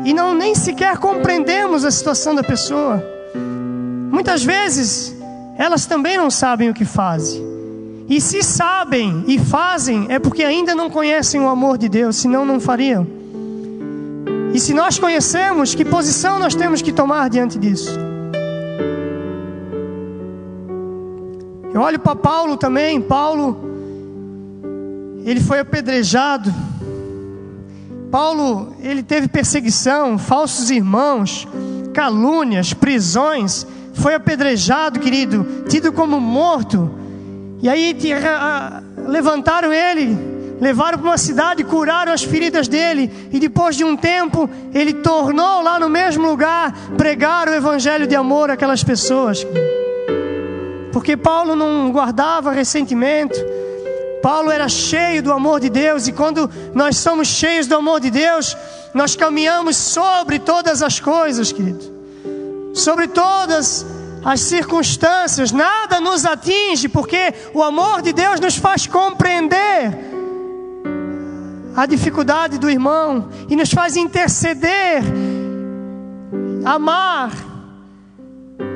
e 0.05 0.13
não 0.13 0.35
nem 0.35 0.55
sequer 0.55 0.99
compreendemos 0.99 1.85
a 1.85 1.91
situação 1.91 2.35
da 2.35 2.43
pessoa. 2.43 3.03
Muitas 4.11 4.43
vezes 4.43 5.17
elas 5.57 5.87
também 5.87 6.17
não 6.17 6.31
sabem 6.31 6.69
o 6.69 6.75
que 6.75 6.85
fazem. 6.85 7.49
E 8.09 8.21
se 8.21 8.43
sabem 8.43 9.25
e 9.29 9.39
fazem, 9.39 10.07
é 10.09 10.19
porque 10.19 10.43
ainda 10.43 10.75
não 10.75 10.91
conhecem 10.91 11.41
o 11.41 11.49
amor 11.49 11.79
de 11.79 11.89
Deus, 11.89 12.17
senão 12.17 12.45
não 12.45 12.59
fariam. 12.59 13.07
E 14.53 14.59
se 14.59 14.75
nós 14.75 14.99
conhecemos, 14.99 15.77
que 15.77 15.85
posição 15.85 16.39
nós 16.41 16.57
temos 16.57 16.83
que 16.83 16.91
tomar 16.91 17.31
diante 17.31 17.57
disso? 17.57 18.10
Eu 21.81 21.85
olho 21.85 21.99
para 21.99 22.15
Paulo 22.15 22.59
também. 22.59 23.01
Paulo, 23.01 23.59
ele 25.25 25.41
foi 25.41 25.61
apedrejado. 25.61 26.53
Paulo, 28.11 28.77
ele 28.83 29.03
teve 29.03 29.29
perseguição, 29.29 30.19
falsos 30.19 30.71
irmãos, 30.71 31.49
calúnias, 31.95 32.75
prisões. 32.75 33.67
Foi 33.95 34.15
apedrejado, 34.15 35.01
querido, 35.01 35.65
tido 35.71 35.91
como 35.91 36.21
morto. 36.21 36.91
E 37.63 37.69
aí 37.69 37.97
levantaram 39.07 39.73
ele, 39.73 40.19
levaram 40.61 40.99
para 40.99 41.09
uma 41.09 41.17
cidade, 41.17 41.65
curaram 41.65 42.13
as 42.13 42.23
feridas 42.23 42.69
dele, 42.69 43.11
e 43.33 43.41
depois 43.41 43.75
de 43.75 43.85
um 43.85 43.97
tempo, 43.97 44.51
ele 44.75 44.93
tornou 44.93 45.63
lá 45.63 45.81
no 45.81 45.89
mesmo 45.89 46.29
lugar 46.29 46.75
pregar 46.99 47.49
o 47.49 47.55
evangelho 47.55 48.07
de 48.07 48.15
amor 48.15 48.51
àquelas 48.51 48.85
pessoas. 48.85 49.47
Porque 50.93 51.17
Paulo 51.17 51.55
não 51.55 51.91
guardava 51.93 52.53
ressentimento. 52.53 53.39
Paulo 54.23 54.51
era 54.51 54.69
cheio 54.69 55.23
do 55.23 55.33
amor 55.33 55.61
de 55.61 55.71
Deus, 55.71 56.07
e 56.07 56.13
quando 56.13 56.51
nós 56.75 56.97
somos 56.99 57.29
cheios 57.29 57.67
do 57.67 57.75
amor 57.75 58.01
de 58.01 58.11
Deus, 58.11 58.57
nós 58.93 59.17
caminhamos 59.17 59.77
sobre 59.77 60.39
todas 60.39 60.83
as 60.83 61.01
coisas, 61.01 61.53
querido. 61.53 62.01
Sobre 62.75 63.09
todas 63.09 63.83
as 63.83 64.01
as 64.25 64.41
circunstâncias, 64.41 65.51
nada 65.51 66.01
nos 66.01 66.25
atinge, 66.25 66.89
porque 66.89 67.33
o 67.55 67.63
amor 67.63 68.03
de 68.03 68.13
Deus 68.13 68.39
nos 68.39 68.57
faz 68.57 68.87
compreender 68.87 69.99
a 71.75 71.87
dificuldade 71.87 72.59
do 72.59 72.69
irmão 72.69 73.31
e 73.49 73.57
nos 73.57 73.71
faz 73.71 73.97
interceder, 73.97 75.03
amar 76.65 77.33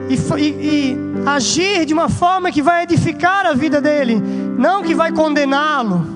e, 0.08 0.14
e, 0.14 0.48
e 0.48 1.13
agir 1.26 1.84
de 1.84 1.94
uma 1.94 2.08
forma 2.08 2.50
que 2.50 2.62
vai 2.62 2.82
edificar 2.82 3.46
a 3.46 3.54
vida 3.54 3.80
dele, 3.80 4.20
não 4.58 4.82
que 4.82 4.94
vai 4.94 5.12
condená-lo. 5.12 6.06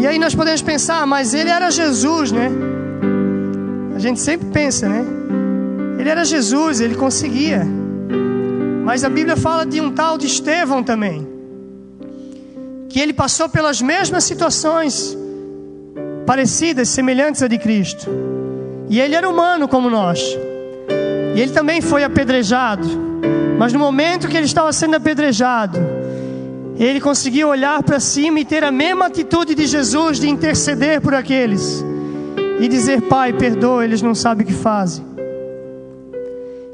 E 0.00 0.06
aí 0.06 0.18
nós 0.18 0.34
podemos 0.34 0.62
pensar, 0.62 1.06
mas 1.06 1.34
ele 1.34 1.50
era 1.50 1.70
Jesus, 1.70 2.30
né? 2.30 2.50
A 3.94 3.98
gente 3.98 4.20
sempre 4.20 4.48
pensa, 4.48 4.88
né? 4.88 5.04
Ele 5.98 6.08
era 6.08 6.24
Jesus, 6.24 6.80
ele 6.80 6.94
conseguia. 6.94 7.66
Mas 8.84 9.02
a 9.02 9.08
Bíblia 9.08 9.36
fala 9.36 9.66
de 9.66 9.80
um 9.80 9.90
tal 9.90 10.16
de 10.16 10.26
Estevão 10.26 10.82
também, 10.82 11.26
que 12.88 13.00
ele 13.00 13.12
passou 13.12 13.48
pelas 13.48 13.82
mesmas 13.82 14.24
situações 14.24 15.18
parecidas, 16.24 16.88
semelhantes 16.88 17.42
a 17.42 17.48
de 17.48 17.58
Cristo. 17.58 18.08
E 18.88 19.00
ele 19.00 19.14
era 19.14 19.28
humano 19.28 19.66
como 19.66 19.90
nós. 19.90 20.20
E 21.38 21.40
ele 21.40 21.52
também 21.52 21.80
foi 21.80 22.02
apedrejado. 22.02 22.88
Mas 23.56 23.72
no 23.72 23.78
momento 23.78 24.26
que 24.26 24.36
ele 24.36 24.46
estava 24.46 24.72
sendo 24.72 24.96
apedrejado, 24.96 25.78
ele 26.76 27.00
conseguiu 27.00 27.46
olhar 27.46 27.80
para 27.84 28.00
cima 28.00 28.40
e 28.40 28.44
ter 28.44 28.64
a 28.64 28.72
mesma 28.72 29.06
atitude 29.06 29.54
de 29.54 29.64
Jesus 29.64 30.18
de 30.18 30.28
interceder 30.28 31.00
por 31.00 31.14
aqueles 31.14 31.84
e 32.58 32.66
dizer: 32.66 33.02
Pai, 33.02 33.32
perdoa, 33.32 33.84
eles 33.84 34.02
não 34.02 34.16
sabem 34.16 34.44
o 34.44 34.48
que 34.48 34.52
fazem. 34.52 35.04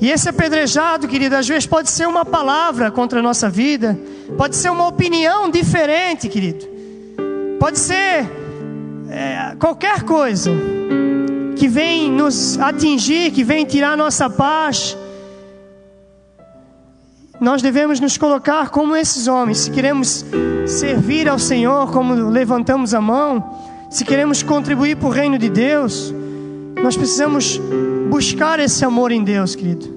E 0.01 0.11
esse 0.11 0.31
apedrejado, 0.31 1.07
querido, 1.09 1.37
às 1.37 1.47
vezes 1.47 1.67
pode 1.67 1.91
ser 1.91 2.09
uma 2.09 2.25
palavra 2.25 2.91
contra 2.91 3.19
a 3.21 3.23
nossa 3.23 3.51
vida, 3.51 3.99
pode 4.35 4.57
ser 4.57 4.71
uma 4.71 4.89
opinião 4.89 5.51
diferente, 5.51 6.27
querido, 6.27 6.67
pode 7.61 7.79
ser 7.79 8.31
é, 9.11 9.57
qualquer 9.59 10.05
coisa 10.05 10.51
vem 11.75 12.09
nos 12.09 12.57
atingir, 12.61 13.33
que 13.33 13.43
vem 13.43 13.65
tirar 13.65 13.97
nossa 13.97 14.31
paz. 14.31 14.97
Nós 17.41 17.61
devemos 17.61 17.99
nos 17.99 18.17
colocar 18.17 18.71
como 18.71 18.95
esses 18.95 19.27
homens, 19.27 19.59
se 19.59 19.71
queremos 19.73 20.25
servir 20.67 21.29
ao 21.29 21.39
Senhor, 21.39 21.91
como 21.91 22.15
levantamos 22.15 22.95
a 22.95 23.01
mão, 23.01 23.59
se 23.91 24.05
queremos 24.05 24.41
contribuir 24.41 24.97
para 24.97 25.09
o 25.09 25.11
reino 25.11 25.37
de 25.37 25.51
Deus, 25.51 26.15
nós 26.81 26.97
precisamos 26.97 27.61
buscar 28.09 28.61
esse 28.61 28.85
amor 28.85 29.11
em 29.11 29.25
Deus, 29.25 29.57
querido. 29.57 29.93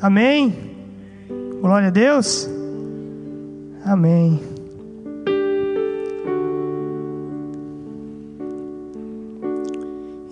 Amém? 0.00 0.56
Glória 1.60 1.88
a 1.88 1.90
Deus. 1.90 2.48
Amém. 3.84 4.49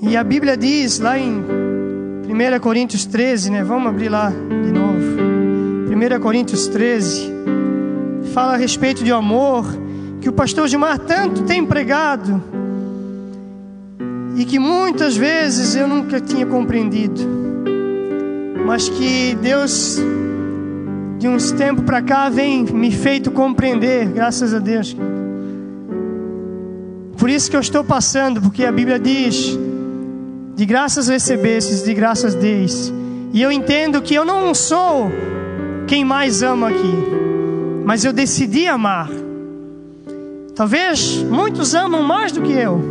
E 0.09 0.17
a 0.17 0.25
Bíblia 0.25 0.57
diz 0.57 0.99
lá 1.01 1.19
em 1.19 1.35
1 1.35 2.57
1 2.57 2.61
Coríntios 2.61 3.05
13, 3.05 3.51
né? 3.51 3.63
Vamos 3.63 3.89
abrir 3.89 4.09
lá 4.09 4.31
de 4.31 4.73
novo. 4.73 4.97
1 6.17 6.21
Coríntios 6.23 6.67
13 6.67 7.31
fala 8.33 8.55
a 8.55 8.57
respeito 8.57 9.05
de 9.05 9.13
amor 9.13 9.67
que 10.23 10.27
o 10.27 10.33
pastor 10.33 10.67
Gilmar 10.67 10.99
tanto 10.99 11.43
tem 11.43 11.63
pregado 11.63 12.43
e 14.35 14.47
que 14.47 14.59
muitas 14.59 15.15
vezes 15.15 15.77
eu 15.77 15.87
nunca 15.87 16.19
tinha 16.23 16.47
compreendido, 16.47 17.21
mas 18.65 18.89
que 18.89 19.37
Deus 19.43 19.99
de 21.19 21.29
uns 21.29 21.53
tempos 21.53 21.85
para 21.85 22.01
cá 22.01 22.31
vem 22.31 22.65
me 22.65 22.91
feito 22.91 23.31
compreender, 23.31 24.07
graças 24.07 24.55
a 24.55 24.59
Deus. 24.59 24.97
Por 27.19 27.29
isso 27.29 27.51
que 27.51 27.57
eu 27.57 27.61
estou 27.61 27.85
passando, 27.85 28.41
porque 28.41 28.65
a 28.65 28.73
Bíblia 28.73 28.99
diz: 28.99 29.59
de 30.59 30.67
graças 30.67 31.07
recebestes, 31.07 31.85
de 31.85 31.95
graças 31.95 32.35
deis. 32.35 32.93
E 33.33 33.41
eu 33.41 33.53
entendo 33.53 34.03
que 34.03 34.13
eu 34.13 34.25
não 34.25 34.53
sou 34.53 35.09
quem 35.87 36.05
mais 36.05 36.43
ama 36.43 36.71
aqui, 36.71 36.95
mas 37.85 38.05
eu 38.05 38.13
decidi 38.13 38.67
amar. 38.67 39.09
Talvez 40.57 41.23
muitos 41.23 41.77
amam 41.77 42.03
mais 42.03 42.33
do 42.33 42.43
que 42.43 42.51
eu, 42.51 42.83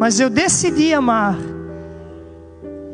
mas 0.00 0.18
eu 0.18 0.28
decidi 0.28 0.92
amar. 0.92 1.38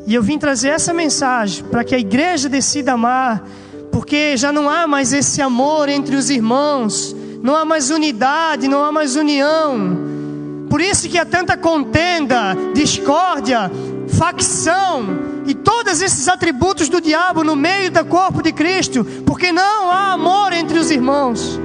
E 0.06 0.14
eu 0.14 0.22
vim 0.22 0.38
trazer 0.38 0.68
essa 0.68 0.92
mensagem 0.92 1.64
para 1.64 1.82
que 1.82 1.94
a 1.94 1.98
igreja 1.98 2.50
decida 2.50 2.92
amar, 2.92 3.42
porque 3.90 4.36
já 4.36 4.52
não 4.52 4.68
há 4.68 4.86
mais 4.86 5.14
esse 5.14 5.40
amor 5.40 5.88
entre 5.88 6.14
os 6.14 6.28
irmãos, 6.28 7.16
não 7.42 7.56
há 7.56 7.64
mais 7.64 7.88
unidade, 7.88 8.68
não 8.68 8.84
há 8.84 8.92
mais 8.92 9.16
união. 9.16 10.11
Por 10.72 10.80
isso 10.80 11.06
que 11.06 11.18
há 11.18 11.26
tanta 11.26 11.54
contenda, 11.54 12.56
discórdia, 12.72 13.70
facção, 14.08 15.04
e 15.44 15.52
todos 15.52 16.00
esses 16.00 16.28
atributos 16.28 16.88
do 16.88 16.98
diabo 16.98 17.44
no 17.44 17.54
meio 17.54 17.90
do 17.90 18.02
corpo 18.06 18.42
de 18.42 18.52
Cristo, 18.52 19.04
porque 19.26 19.52
não 19.52 19.90
há 19.90 20.14
amor 20.14 20.50
entre 20.54 20.78
os 20.78 20.90
irmãos. 20.90 21.60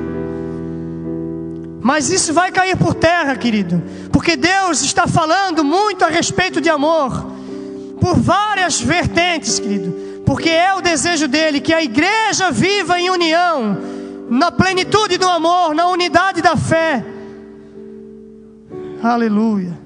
Mas 1.79 2.09
isso 2.09 2.33
vai 2.33 2.51
cair 2.51 2.75
por 2.75 2.93
terra, 2.93 3.33
querido, 3.37 3.81
porque 4.11 4.35
Deus 4.35 4.81
está 4.81 5.07
falando 5.07 5.63
muito 5.63 6.03
a 6.03 6.09
respeito 6.09 6.59
de 6.59 6.69
amor, 6.69 7.27
por 8.01 8.13
várias 8.19 8.81
vertentes, 8.81 9.57
querido, 9.57 10.21
porque 10.25 10.49
é 10.49 10.73
o 10.73 10.81
desejo 10.81 11.29
dele 11.29 11.61
que 11.61 11.73
a 11.73 11.81
igreja 11.81 12.51
viva 12.51 12.99
em 12.99 13.09
união, 13.09 13.77
na 14.29 14.51
plenitude 14.51 15.17
do 15.17 15.29
amor, 15.29 15.73
na 15.73 15.87
unidade 15.87 16.41
da 16.41 16.57
fé. 16.57 17.15
Aleluia. 19.01 19.77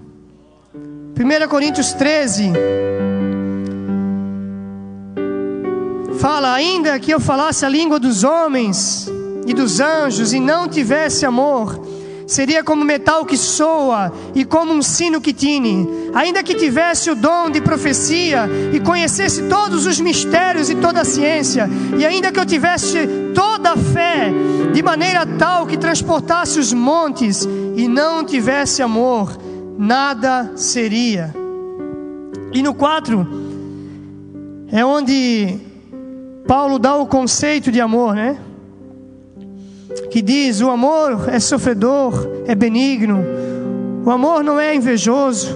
1 0.74 1.47
Coríntios 1.49 1.91
13. 1.93 2.53
Fala, 6.18 6.53
ainda 6.53 6.97
que 6.99 7.12
eu 7.12 7.20
falasse 7.20 7.66
a 7.66 7.70
língua 7.70 7.99
dos 7.99 8.24
homens 8.24 9.09
e 9.45 9.53
dos 9.53 9.80
anjos 9.80 10.34
e 10.34 10.39
não 10.39 10.68
tivesse 10.68 11.26
amor, 11.26 11.86
seria 12.32 12.64
como 12.64 12.86
metal 12.86 13.26
que 13.26 13.36
soa 13.36 14.10
e 14.34 14.46
como 14.46 14.72
um 14.72 14.82
sino 14.82 15.20
que 15.20 15.34
tine. 15.34 15.86
Ainda 16.14 16.42
que 16.42 16.56
tivesse 16.56 17.12
o 17.12 17.16
dom 17.16 17.50
de 17.50 17.60
profecia 17.60 18.50
e 18.72 18.80
conhecesse 18.80 19.44
todos 19.50 19.86
os 19.86 20.00
mistérios 20.00 20.70
e 20.70 20.76
toda 20.76 21.02
a 21.02 21.06
ciência, 21.06 21.70
e 21.98 22.06
ainda 22.06 22.32
que 22.32 22.40
eu 22.40 22.46
tivesse 22.46 23.06
toda 23.36 23.72
a 23.72 23.78
fé, 23.78 24.32
de 24.72 24.82
maneira 24.82 25.26
tal 25.26 25.68
que 25.68 25.76
transportasse 25.76 26.58
os 26.58 26.72
montes 26.72 27.46
e 27.76 27.86
não 27.90 28.24
tivesse 28.24 28.82
amor, 28.82 29.38
nada 29.78 30.54
seria. 30.56 31.36
E 32.54 32.64
no 32.64 32.74
4 32.74 33.28
é 34.72 34.86
onde 34.86 35.60
Paulo 36.48 36.80
dá 36.80 36.96
o 36.96 37.06
conceito 37.06 37.70
de 37.74 37.82
amor, 37.82 38.16
né? 38.16 38.38
Que 40.10 40.22
diz: 40.22 40.62
o 40.62 40.70
amor 40.70 41.30
é 41.30 41.39
sofredor, 41.39 42.28
é 42.46 42.56
benigno, 42.56 43.24
o 44.06 44.12
amor 44.12 44.44
não 44.44 44.60
é 44.60 44.76
invejoso, 44.76 45.56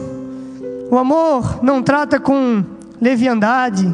o 0.89 0.97
amor 0.97 1.63
não 1.63 1.81
trata 1.81 2.19
com 2.19 2.63
leviandade, 3.01 3.93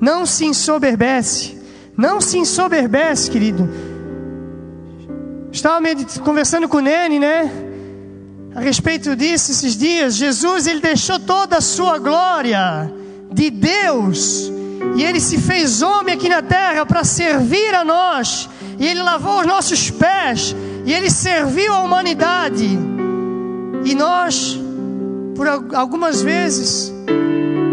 não 0.00 0.26
se 0.26 0.44
ensoberbece, 0.44 1.58
não 1.96 2.20
se 2.20 2.38
ensoberbece, 2.38 3.30
querido. 3.30 3.68
Estava 5.52 5.86
conversando 6.24 6.68
com 6.68 6.78
o 6.78 6.80
Nene, 6.80 7.18
né? 7.18 7.50
A 8.54 8.60
respeito 8.60 9.14
disso 9.16 9.50
esses 9.50 9.76
dias, 9.76 10.14
Jesus 10.14 10.66
ele 10.66 10.80
deixou 10.80 11.18
toda 11.18 11.58
a 11.58 11.60
sua 11.60 11.98
glória 11.98 12.92
de 13.30 13.50
Deus 13.50 14.52
e 14.96 15.02
ele 15.02 15.20
se 15.20 15.38
fez 15.38 15.80
homem 15.80 16.14
aqui 16.14 16.28
na 16.28 16.42
terra 16.42 16.84
para 16.84 17.02
servir 17.04 17.74
a 17.74 17.84
nós. 17.84 18.48
E 18.82 18.86
ele 18.86 19.00
lavou 19.00 19.40
os 19.40 19.46
nossos 19.46 19.90
pés. 19.90 20.56
E 20.84 20.92
ele 20.92 21.08
serviu 21.08 21.72
a 21.72 21.78
humanidade. 21.78 22.68
E 23.84 23.94
nós, 23.94 24.58
por 25.36 25.46
algumas 25.48 26.20
vezes, 26.20 26.92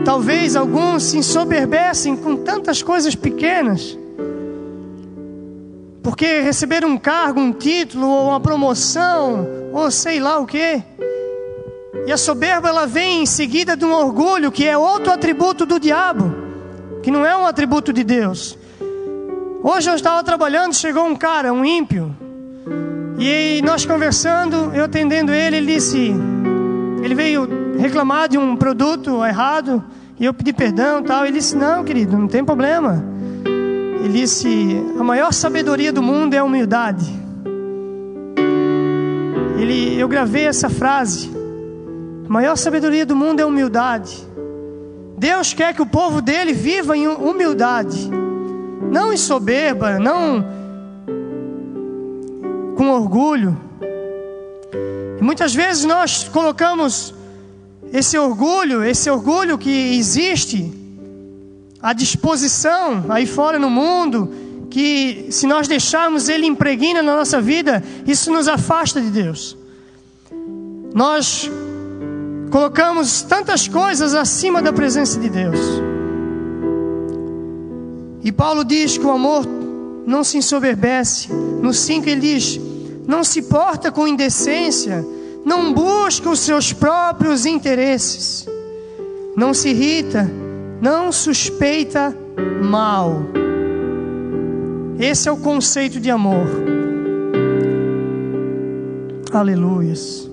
talvez 0.05 0.55
alguns 0.55 1.01
se 1.03 1.17
ensoberbecem 1.17 2.15
com 2.15 2.35
tantas 2.35 2.83
coisas 2.83 3.15
pequenas. 3.15 3.97
Porque 6.03 6.41
receber 6.41 6.85
um 6.85 6.95
cargo, 6.97 7.39
um 7.39 7.51
título, 7.51 8.07
ou 8.07 8.27
uma 8.27 8.39
promoção, 8.39 9.47
ou 9.73 9.89
sei 9.89 10.19
lá 10.19 10.37
o 10.37 10.45
que. 10.45 10.83
E 12.05 12.11
a 12.11 12.17
soberba 12.17 12.69
ela 12.69 12.85
vem 12.85 13.23
em 13.23 13.25
seguida 13.25 13.75
de 13.75 13.83
um 13.83 13.93
orgulho, 13.93 14.51
que 14.51 14.67
é 14.67 14.77
outro 14.77 15.11
atributo 15.11 15.65
do 15.65 15.79
diabo 15.79 16.49
que 17.01 17.11
não 17.11 17.25
é 17.25 17.35
um 17.35 17.45
atributo 17.45 17.91
de 17.93 18.03
Deus. 18.03 18.57
Hoje 19.61 19.89
eu 19.89 19.95
estava 19.95 20.23
trabalhando, 20.23 20.73
chegou 20.73 21.05
um 21.05 21.15
cara, 21.15 21.51
um 21.51 21.65
ímpio, 21.65 22.15
e 23.17 23.61
nós 23.61 23.85
conversando, 23.85 24.71
eu 24.73 24.85
atendendo 24.85 25.33
ele, 25.33 25.57
ele 25.57 25.73
disse, 25.73 26.13
ele 27.03 27.13
veio 27.13 27.77
reclamar 27.77 28.29
de 28.29 28.37
um 28.37 28.55
produto 28.55 29.23
errado, 29.25 29.83
e 30.17 30.23
eu 30.23 30.33
pedi 30.33 30.53
perdão, 30.53 31.03
tal. 31.03 31.25
Ele 31.25 31.37
disse: 31.37 31.55
"Não, 31.55 31.83
querido, 31.83 32.17
não 32.17 32.27
tem 32.27 32.43
problema". 32.43 33.03
Ele 34.03 34.19
disse: 34.19 34.81
"A 34.99 35.03
maior 35.03 35.31
sabedoria 35.33 35.91
do 35.91 36.01
mundo 36.01 36.33
é 36.33 36.37
a 36.37 36.43
humildade". 36.43 37.09
Ele, 39.57 39.99
eu 39.99 40.07
gravei 40.07 40.45
essa 40.45 40.69
frase. 40.69 41.29
A 42.25 42.31
maior 42.31 42.55
sabedoria 42.55 43.05
do 43.05 43.15
mundo 43.15 43.39
é 43.39 43.43
a 43.43 43.47
humildade. 43.47 44.25
Deus 45.17 45.53
quer 45.53 45.73
que 45.73 45.81
o 45.81 45.85
povo 45.85 46.21
dele 46.21 46.53
viva 46.53 46.95
em 46.95 47.07
humildade, 47.07 48.09
não 48.91 49.13
em 49.13 49.17
soberba, 49.17 49.99
não 49.99 50.45
com 52.75 52.89
orgulho. 52.91 53.57
E 55.19 55.23
muitas 55.23 55.53
vezes 55.53 55.85
nós 55.85 56.23
colocamos 56.23 57.13
esse 57.91 58.17
orgulho, 58.17 58.83
esse 58.83 59.09
orgulho 59.09 59.57
que 59.57 59.97
existe 59.97 60.71
à 61.81 61.93
disposição 61.93 63.05
aí 63.09 63.25
fora 63.25 63.57
no 63.57 63.69
mundo, 63.69 64.33
que 64.69 65.27
se 65.31 65.47
nós 65.47 65.67
deixarmos 65.67 66.29
ele 66.29 66.45
impregna 66.45 67.01
na 67.01 67.15
nossa 67.15 67.41
vida, 67.41 67.83
isso 68.05 68.31
nos 68.31 68.47
afasta 68.47 69.01
de 69.01 69.09
Deus. 69.09 69.57
Nós 70.93 71.49
Colocamos 72.49 73.21
tantas 73.21 73.67
coisas 73.67 74.15
acima 74.15 74.61
da 74.61 74.73
presença 74.73 75.19
de 75.19 75.29
Deus. 75.29 75.88
E 78.29 78.31
Paulo 78.31 78.63
diz 78.63 78.95
que 78.95 79.03
o 79.03 79.09
amor 79.09 79.43
não 80.05 80.23
se 80.23 80.37
ensoberbece. 80.37 81.33
No 81.33 81.73
5 81.73 82.07
ele 82.07 82.21
diz: 82.21 82.61
não 83.07 83.23
se 83.23 83.41
porta 83.41 83.91
com 83.91 84.07
indecência, 84.07 85.03
não 85.43 85.73
busca 85.73 86.29
os 86.29 86.39
seus 86.41 86.71
próprios 86.71 87.47
interesses, 87.47 88.47
não 89.35 89.51
se 89.51 89.69
irrita, 89.69 90.29
não 90.79 91.11
suspeita 91.11 92.15
mal. 92.63 93.23
Esse 94.99 95.27
é 95.27 95.31
o 95.31 95.37
conceito 95.37 95.99
de 95.99 96.11
amor. 96.11 96.45
Aleluias. 99.33 100.29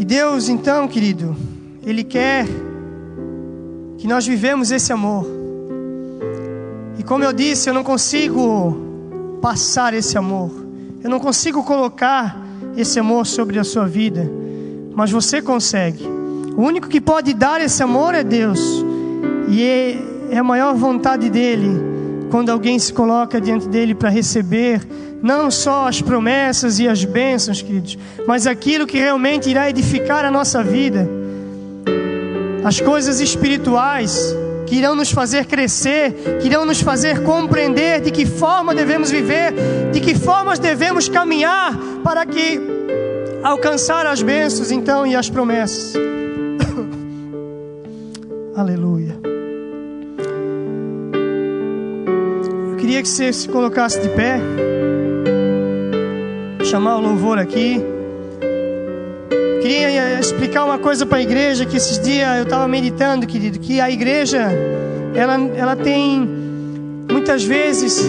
E 0.00 0.04
Deus, 0.04 0.48
então, 0.48 0.88
querido, 0.88 1.36
Ele 1.86 2.02
quer 2.02 2.71
que 4.02 4.08
nós 4.08 4.26
vivemos 4.26 4.72
esse 4.72 4.92
amor. 4.92 5.24
E 6.98 7.04
como 7.04 7.22
eu 7.22 7.32
disse, 7.32 7.70
eu 7.70 7.74
não 7.74 7.84
consigo 7.84 8.76
passar 9.40 9.94
esse 9.94 10.18
amor. 10.18 10.50
Eu 11.04 11.08
não 11.08 11.20
consigo 11.20 11.62
colocar 11.62 12.36
esse 12.76 12.98
amor 12.98 13.24
sobre 13.26 13.60
a 13.60 13.64
sua 13.64 13.86
vida. 13.86 14.28
Mas 14.92 15.12
você 15.12 15.40
consegue. 15.40 16.04
O 16.56 16.62
único 16.62 16.88
que 16.88 17.00
pode 17.00 17.32
dar 17.32 17.60
esse 17.60 17.80
amor 17.80 18.12
é 18.12 18.24
Deus. 18.24 18.84
E 19.46 19.62
é, 19.62 19.98
é 20.32 20.38
a 20.38 20.42
maior 20.42 20.74
vontade 20.74 21.30
dele 21.30 21.70
quando 22.28 22.50
alguém 22.50 22.80
se 22.80 22.92
coloca 22.92 23.40
diante 23.40 23.68
dele 23.68 23.94
para 23.94 24.08
receber 24.08 24.84
não 25.22 25.48
só 25.48 25.86
as 25.86 26.02
promessas 26.02 26.80
e 26.80 26.88
as 26.88 27.04
bênçãos, 27.04 27.62
queridos, 27.62 27.96
mas 28.26 28.48
aquilo 28.48 28.84
que 28.84 28.98
realmente 28.98 29.48
irá 29.48 29.70
edificar 29.70 30.24
a 30.24 30.30
nossa 30.30 30.60
vida. 30.60 31.21
As 32.64 32.80
coisas 32.80 33.20
espirituais 33.20 34.34
que 34.66 34.76
irão 34.76 34.94
nos 34.94 35.10
fazer 35.10 35.44
crescer, 35.44 36.14
que 36.40 36.46
irão 36.46 36.64
nos 36.64 36.80
fazer 36.80 37.22
compreender 37.22 38.00
de 38.00 38.10
que 38.10 38.24
forma 38.24 38.74
devemos 38.74 39.10
viver, 39.10 39.52
de 39.92 40.00
que 40.00 40.14
formas 40.14 40.58
devemos 40.58 41.08
caminhar 41.08 41.76
para 42.02 42.24
que 42.24 42.58
alcançar 43.42 44.06
as 44.06 44.22
bênçãos 44.22 44.70
então 44.70 45.06
e 45.06 45.14
as 45.14 45.28
promessas. 45.28 45.94
Aleluia. 48.56 49.18
Eu 52.70 52.76
queria 52.76 53.02
que 53.02 53.08
você 53.08 53.30
se 53.32 53.48
colocasse 53.48 54.00
de 54.00 54.08
pé, 54.08 54.40
chamar 56.64 56.96
o 56.96 57.00
louvor 57.00 57.38
aqui. 57.38 57.91
Queria 59.72 59.88
eh, 59.88 60.20
explicar 60.20 60.66
uma 60.66 60.76
coisa 60.76 61.06
para 61.06 61.16
a 61.16 61.22
igreja 61.22 61.64
que 61.64 61.78
esses 61.78 61.98
dias 61.98 62.36
eu 62.36 62.42
estava 62.42 62.68
meditando, 62.68 63.26
querido, 63.26 63.58
que 63.58 63.80
a 63.80 63.90
igreja 63.90 64.50
ela, 65.14 65.40
ela 65.56 65.74
tem 65.74 66.28
muitas 67.10 67.42
vezes 67.42 68.06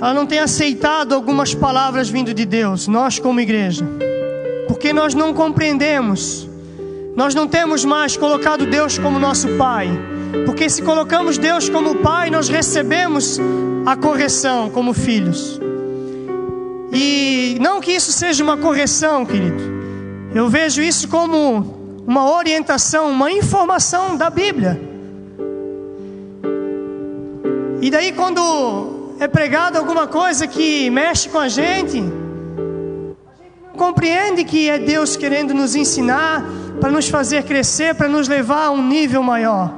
ela 0.00 0.14
não 0.14 0.24
tem 0.24 0.38
aceitado 0.38 1.16
algumas 1.16 1.52
palavras 1.52 2.08
vindo 2.08 2.32
de 2.32 2.44
Deus, 2.44 2.86
nós 2.86 3.18
como 3.18 3.40
igreja, 3.40 3.84
porque 4.68 4.92
nós 4.92 5.14
não 5.14 5.34
compreendemos, 5.34 6.48
nós 7.16 7.34
não 7.34 7.48
temos 7.48 7.84
mais 7.84 8.16
colocado 8.16 8.64
Deus 8.66 8.98
como 8.98 9.18
nosso 9.18 9.48
Pai, 9.56 9.88
porque 10.46 10.70
se 10.70 10.80
colocamos 10.80 11.38
Deus 11.38 11.68
como 11.68 11.96
Pai, 11.96 12.30
nós 12.30 12.48
recebemos 12.48 13.40
a 13.84 13.96
correção 13.96 14.70
como 14.70 14.94
filhos. 14.94 15.60
E 16.92 17.33
não 17.64 17.80
que 17.80 17.92
isso 17.92 18.12
seja 18.12 18.44
uma 18.44 18.58
correção, 18.58 19.24
querido. 19.24 19.62
Eu 20.34 20.50
vejo 20.50 20.82
isso 20.82 21.08
como 21.08 22.02
uma 22.06 22.30
orientação, 22.30 23.10
uma 23.10 23.32
informação 23.32 24.18
da 24.18 24.28
Bíblia. 24.28 24.78
E 27.80 27.90
daí 27.90 28.12
quando 28.12 29.16
é 29.18 29.26
pregado 29.26 29.78
alguma 29.78 30.06
coisa 30.06 30.46
que 30.46 30.90
mexe 30.90 31.30
com 31.30 31.38
a 31.38 31.48
gente, 31.48 32.02
não 32.02 33.74
compreende 33.78 34.44
que 34.44 34.68
é 34.68 34.78
Deus 34.78 35.16
querendo 35.16 35.54
nos 35.54 35.74
ensinar 35.74 36.44
para 36.82 36.90
nos 36.90 37.08
fazer 37.08 37.44
crescer, 37.44 37.94
para 37.94 38.08
nos 38.08 38.28
levar 38.28 38.66
a 38.66 38.70
um 38.72 38.86
nível 38.86 39.22
maior. 39.22 39.74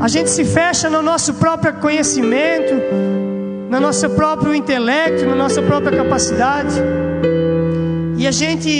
A 0.00 0.06
gente 0.06 0.30
se 0.30 0.44
fecha 0.44 0.88
no 0.88 1.02
nosso 1.02 1.34
próprio 1.34 1.74
conhecimento, 1.74 2.74
no 3.74 3.80
nosso 3.80 4.08
próprio 4.10 4.54
intelecto, 4.54 5.26
na 5.26 5.34
nossa 5.34 5.60
própria 5.60 5.96
capacidade. 5.96 6.80
E 8.16 8.24
a 8.24 8.30
gente 8.30 8.70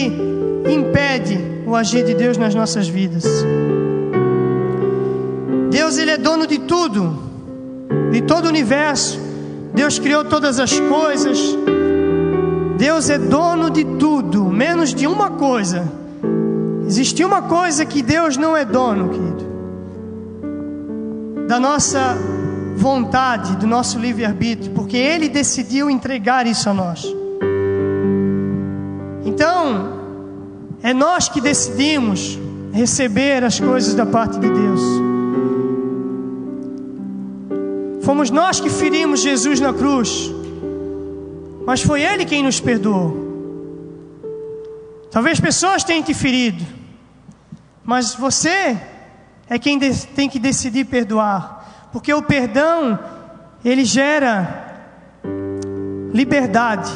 impede 0.71 1.37
o 1.67 1.75
agir 1.75 2.05
de 2.05 2.15
Deus 2.15 2.39
nas 2.39 2.55
nossas 2.55 2.87
vidas. 2.87 3.25
Deus 5.69 5.99
ele 5.99 6.13
é 6.13 6.17
dono 6.17 6.47
de 6.47 6.59
tudo, 6.61 7.19
de 8.13 8.23
todo 8.23 8.45
o 8.45 8.49
universo. 8.49 9.19
Deus 9.75 9.99
criou 9.99 10.25
todas 10.25 10.61
as 10.61 10.79
coisas. 10.79 11.41
Deus 12.79 13.11
é 13.11 13.19
dono 13.19 13.71
de 13.71 13.85
tudo, 13.85 14.45
menos 14.45 14.95
de 14.95 15.09
uma 15.09 15.31
coisa. 15.31 15.91
Existe 16.87 17.25
uma 17.25 17.43
coisa 17.43 17.85
que 17.85 18.01
Deus 18.01 18.37
não 18.37 18.57
é 18.57 18.65
dono, 18.65 19.09
querido. 19.09 19.45
Da 21.49 21.59
nossa 21.59 22.17
vontade, 22.77 23.57
do 23.57 23.67
nosso 23.67 23.99
livre-arbítrio, 23.99 24.73
porque 24.73 24.97
Ele 24.97 25.29
decidiu 25.29 25.89
entregar 25.89 26.47
isso 26.47 26.69
a 26.69 26.75
nós. 26.75 27.05
Então, 29.25 29.95
é 30.83 30.93
nós 30.93 31.29
que 31.29 31.41
decidimos 31.41 32.39
receber 32.73 33.43
as 33.45 33.59
coisas 33.59 33.95
da 33.95 34.05
parte 34.05 34.39
de 34.39 34.51
Deus. 34.51 34.81
Fomos 38.03 38.31
nós 38.31 38.61
que 38.61 38.69
ferimos 38.69 39.23
Jesus 39.23 39.61
na 39.61 39.73
cruz, 39.73 40.31
mas 41.65 41.81
foi 41.81 42.03
Ele 42.03 42.27
quem 42.27 42.43
nos 42.43 42.61
perdoou. 42.61 43.23
Talvez 45.11 45.41
pessoas 45.41 45.85
tenham 45.85 46.03
te 46.03 46.13
ferido, 46.13 46.63
mas 47.85 48.15
você 48.15 48.77
é 49.49 49.59
quem 49.59 49.79
tem 49.79 50.29
que 50.29 50.39
decidir 50.39 50.85
perdoar. 50.85 51.64
Porque 51.95 52.13
o 52.13 52.21
perdão, 52.21 52.99
ele 53.65 53.85
gera 53.85 54.83
liberdade. 56.13 56.91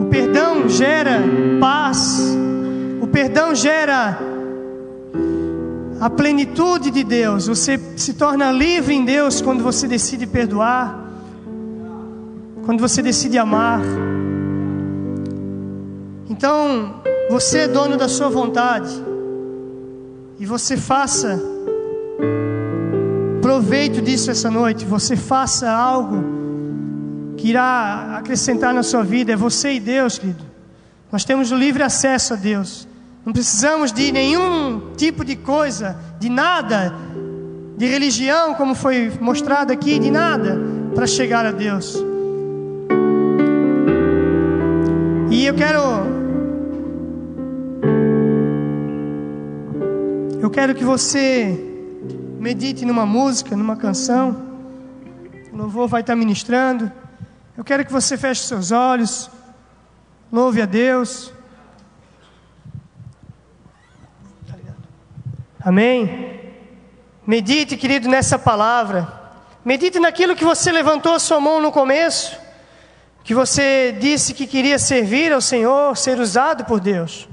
O 0.00 0.06
perdão 0.06 0.66
gera 0.66 1.20
paz. 1.60 2.18
O 3.02 3.06
perdão 3.06 3.54
gera 3.54 4.18
a 6.00 6.08
plenitude 6.08 6.90
de 6.90 7.04
Deus. 7.04 7.46
Você 7.46 7.78
se 7.94 8.14
torna 8.14 8.50
livre 8.50 8.94
em 8.94 9.04
Deus 9.04 9.42
quando 9.42 9.62
você 9.62 9.86
decide 9.86 10.26
perdoar. 10.26 10.98
Quando 12.64 12.80
você 12.80 13.02
decide 13.02 13.36
amar. 13.36 13.82
Então, 16.30 17.02
você 17.28 17.58
é 17.58 17.68
dono 17.68 17.98
da 17.98 18.08
sua 18.08 18.30
vontade. 18.30 18.94
E 20.40 20.46
você 20.46 20.74
faça 20.74 21.38
proveito 23.44 24.00
disso 24.00 24.30
essa 24.30 24.50
noite. 24.50 24.86
Você 24.86 25.16
faça 25.16 25.70
algo 25.70 26.24
que 27.36 27.50
irá 27.50 28.16
acrescentar 28.16 28.72
na 28.72 28.82
sua 28.82 29.04
vida. 29.04 29.34
É 29.34 29.36
você 29.36 29.74
e 29.74 29.80
Deus, 29.80 30.16
querido. 30.16 30.42
Nós 31.12 31.26
temos 31.26 31.52
o 31.52 31.54
livre 31.54 31.82
acesso 31.82 32.32
a 32.32 32.36
Deus. 32.38 32.88
Não 33.22 33.34
precisamos 33.34 33.92
de 33.92 34.10
nenhum 34.10 34.94
tipo 34.96 35.22
de 35.26 35.36
coisa, 35.36 35.94
de 36.18 36.30
nada, 36.30 36.94
de 37.76 37.84
religião, 37.84 38.54
como 38.54 38.74
foi 38.74 39.12
mostrado 39.20 39.70
aqui, 39.74 39.98
de 39.98 40.10
nada, 40.10 40.58
para 40.94 41.06
chegar 41.06 41.44
a 41.44 41.52
Deus. 41.52 42.02
E 45.30 45.44
eu 45.44 45.54
quero. 45.54 45.82
Eu 50.40 50.48
quero 50.48 50.74
que 50.74 50.84
você 50.84 51.73
medite 52.44 52.84
numa 52.84 53.06
música, 53.06 53.56
numa 53.56 53.74
canção. 53.74 54.36
O 55.50 55.56
louvor 55.56 55.88
vai 55.88 56.02
estar 56.02 56.14
ministrando. 56.14 56.92
Eu 57.56 57.64
quero 57.64 57.86
que 57.86 57.90
você 57.90 58.18
feche 58.18 58.42
seus 58.42 58.70
olhos. 58.70 59.30
Louve 60.30 60.60
a 60.60 60.66
Deus. 60.66 61.32
Amém. 65.58 66.38
Medite, 67.26 67.78
querido, 67.78 68.10
nessa 68.10 68.38
palavra. 68.38 69.10
Medite 69.64 69.98
naquilo 69.98 70.36
que 70.36 70.44
você 70.44 70.70
levantou 70.70 71.14
a 71.14 71.18
sua 71.18 71.40
mão 71.40 71.62
no 71.62 71.72
começo. 71.72 72.38
Que 73.22 73.32
você 73.32 73.96
disse 73.98 74.34
que 74.34 74.46
queria 74.46 74.78
servir 74.78 75.32
ao 75.32 75.40
Senhor, 75.40 75.96
ser 75.96 76.20
usado 76.20 76.66
por 76.66 76.78
Deus. 76.78 77.26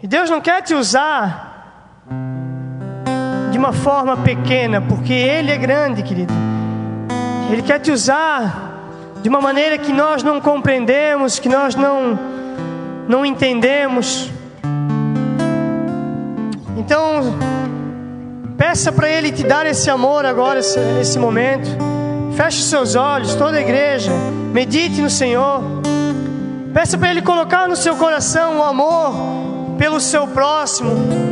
E 0.00 0.06
Deus 0.06 0.30
não 0.30 0.40
quer 0.40 0.62
te 0.62 0.74
usar 0.74 1.55
de 3.56 3.58
uma 3.58 3.72
forma 3.72 4.18
pequena, 4.18 4.82
porque 4.82 5.14
Ele 5.14 5.50
é 5.50 5.56
grande, 5.56 6.02
querido. 6.02 6.34
Ele 7.50 7.62
quer 7.62 7.78
te 7.78 7.90
usar 7.90 8.92
de 9.22 9.30
uma 9.30 9.40
maneira 9.40 9.78
que 9.78 9.94
nós 9.94 10.22
não 10.22 10.42
compreendemos, 10.42 11.38
que 11.38 11.48
nós 11.48 11.74
não, 11.74 12.18
não 13.08 13.24
entendemos. 13.24 14.30
Então, 16.76 17.34
peça 18.58 18.92
para 18.92 19.08
Ele 19.08 19.32
te 19.32 19.42
dar 19.42 19.64
esse 19.64 19.88
amor 19.88 20.26
agora, 20.26 20.60
nesse 20.98 21.18
momento. 21.18 21.66
Feche 22.36 22.60
seus 22.60 22.94
olhos, 22.94 23.34
toda 23.36 23.56
a 23.56 23.60
igreja. 23.62 24.12
Medite 24.52 25.00
no 25.00 25.08
Senhor. 25.08 25.62
Peça 26.74 26.98
para 26.98 27.10
Ele 27.10 27.22
colocar 27.22 27.66
no 27.66 27.74
seu 27.74 27.96
coração 27.96 28.58
o 28.58 28.62
amor 28.62 29.14
pelo 29.78 29.98
seu 29.98 30.26
próximo 30.26 31.25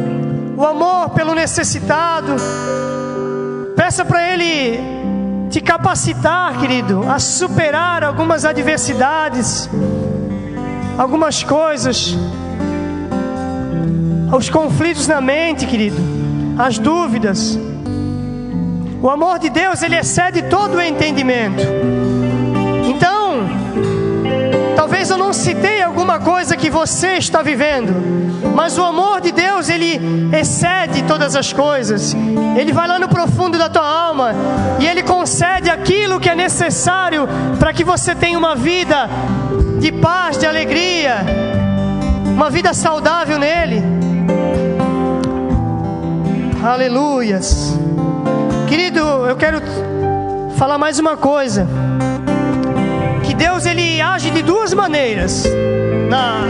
o 0.57 0.64
amor 0.64 1.11
pelo 1.11 1.34
necessitado. 1.34 2.34
Peça 3.76 4.05
para 4.05 4.32
Ele 4.32 4.78
te 5.50 5.61
capacitar, 5.61 6.59
querido, 6.59 7.05
a 7.09 7.18
superar 7.18 8.02
algumas 8.02 8.44
adversidades, 8.44 9.68
algumas 10.98 11.42
coisas, 11.42 12.16
os 14.36 14.50
conflitos 14.50 15.07
na 15.07 15.20
mente, 15.20 15.66
querido, 15.66 15.96
as 16.59 16.78
dúvidas. 16.78 17.59
O 19.00 19.09
amor 19.11 19.38
de 19.38 19.50
Deus, 19.50 19.82
ele 19.82 19.96
excede 19.96 20.42
todo 20.42 20.76
o 20.76 20.82
entendimento. 20.82 21.62
Talvez 24.95 25.11
eu 25.11 25.18
não 25.18 25.32
citei 25.32 25.82
alguma 25.82 26.20
coisa 26.20 26.57
que 26.57 26.70
você 26.70 27.14
está 27.16 27.42
vivendo 27.42 27.92
mas 28.55 28.78
o 28.78 28.84
amor 28.84 29.20
de 29.20 29.32
Deus, 29.32 29.68
ele 29.68 30.01
excede 30.38 31.03
todas 31.03 31.34
as 31.34 31.53
coisas. 31.53 32.14
Ele 32.57 32.72
vai 32.72 32.86
lá 32.86 33.01
no 33.01 33.09
profundo 33.09 33.59
da 33.59 33.68
tua 33.68 33.84
alma 33.84 34.32
e 34.78 34.86
ele 34.86 35.03
concede 35.03 35.68
aquilo 35.68 36.20
que 36.20 36.30
é 36.30 36.36
necessário 36.36 37.26
para 37.59 37.72
que 37.72 37.82
você 37.82 38.14
tenha 38.14 38.38
uma 38.38 38.55
vida 38.55 39.09
de 39.80 39.90
paz, 39.90 40.38
de 40.38 40.47
alegria, 40.47 41.16
uma 42.26 42.49
vida 42.49 42.72
saudável 42.72 43.38
nele. 43.40 43.82
Aleluias. 46.62 47.76
Querido, 48.68 49.01
eu 49.01 49.34
quero 49.34 49.61
falar 50.57 50.78
mais 50.78 51.01
uma 51.01 51.16
coisa. 51.16 51.66
Deus 53.35 53.66
ele 53.66 54.01
age 54.01 54.30
de 54.30 54.43
duas 54.43 54.72
maneiras. 54.72 55.45
Na... 56.09 56.43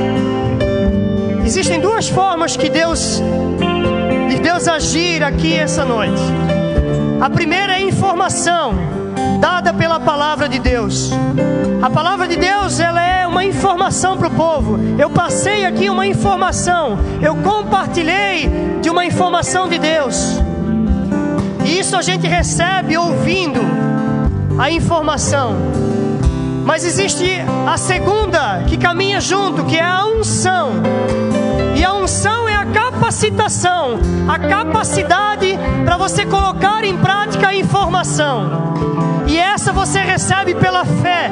Existem 1.44 1.80
duas 1.80 2.08
formas 2.08 2.56
que 2.56 2.68
Deus 2.68 3.22
de 4.28 4.38
Deus 4.38 4.66
agir 4.66 5.22
aqui 5.22 5.54
essa 5.54 5.84
noite. 5.84 6.22
A 7.20 7.30
primeira 7.30 7.78
é 7.78 7.82
informação 7.82 8.74
dada 9.40 9.72
pela 9.72 10.00
palavra 10.00 10.48
de 10.48 10.58
Deus. 10.58 11.10
A 11.82 11.90
palavra 11.90 12.26
de 12.26 12.36
Deus, 12.36 12.80
ela 12.80 13.02
é 13.02 13.26
uma 13.26 13.44
informação 13.44 14.16
para 14.16 14.28
o 14.28 14.30
povo. 14.30 14.78
Eu 14.98 15.10
passei 15.10 15.66
aqui 15.66 15.90
uma 15.90 16.06
informação, 16.06 16.98
eu 17.20 17.34
compartilhei 17.36 18.50
de 18.80 18.88
uma 18.88 19.04
informação 19.04 19.68
de 19.68 19.78
Deus. 19.78 20.40
E 21.64 21.78
isso 21.78 21.96
a 21.96 22.02
gente 22.02 22.26
recebe 22.26 22.96
ouvindo 22.96 23.60
a 24.58 24.70
informação. 24.70 25.56
Mas 26.64 26.84
existe 26.84 27.40
a 27.66 27.76
segunda 27.76 28.64
que 28.66 28.76
caminha 28.76 29.20
junto, 29.20 29.64
que 29.64 29.76
é 29.76 29.82
a 29.82 30.06
unção. 30.06 30.72
E 31.76 31.84
a 31.84 31.92
unção 31.92 32.48
é 32.48 32.56
a 32.56 32.64
capacitação, 32.64 33.98
a 34.26 34.38
capacidade 34.38 35.58
para 35.84 35.96
você 35.96 36.24
colocar 36.24 36.82
em 36.84 36.96
prática 36.96 37.48
a 37.48 37.54
informação. 37.54 38.74
E 39.26 39.38
essa 39.38 39.72
você 39.72 40.00
recebe 40.00 40.54
pela 40.54 40.84
fé. 40.84 41.30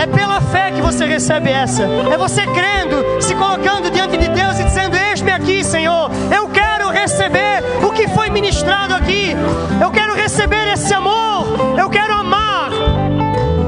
É 0.00 0.06
pela 0.06 0.40
fé 0.40 0.70
que 0.70 0.80
você 0.80 1.04
recebe 1.04 1.50
essa. 1.50 1.82
É 1.84 2.16
você 2.16 2.46
crendo, 2.46 3.20
se 3.20 3.34
colocando 3.34 3.90
diante 3.90 4.16
de 4.16 4.28
Deus 4.28 4.58
e 4.58 4.64
dizendo: 4.64 4.96
Eis-me 4.96 5.30
aqui, 5.30 5.62
Senhor. 5.62 6.10
Eu 6.34 6.48
quero 6.48 6.88
receber 6.88 7.62
o 7.82 7.90
que 7.90 8.08
foi 8.08 8.30
ministrado 8.30 8.94
aqui. 8.94 9.36
Eu 9.80 9.90
quero 9.90 10.14
receber 10.14 10.72
esse 10.72 10.92
amor. 10.94 11.76
Eu 11.78 11.90
quero 11.90 12.14
amar. 12.14 12.70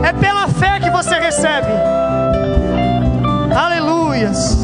É 0.04 0.12
pela 0.12 0.46
fé 0.48 0.78
que 0.80 0.90
você 0.90 1.18
recebe. 1.18 1.72
Aleluias. 3.56 4.58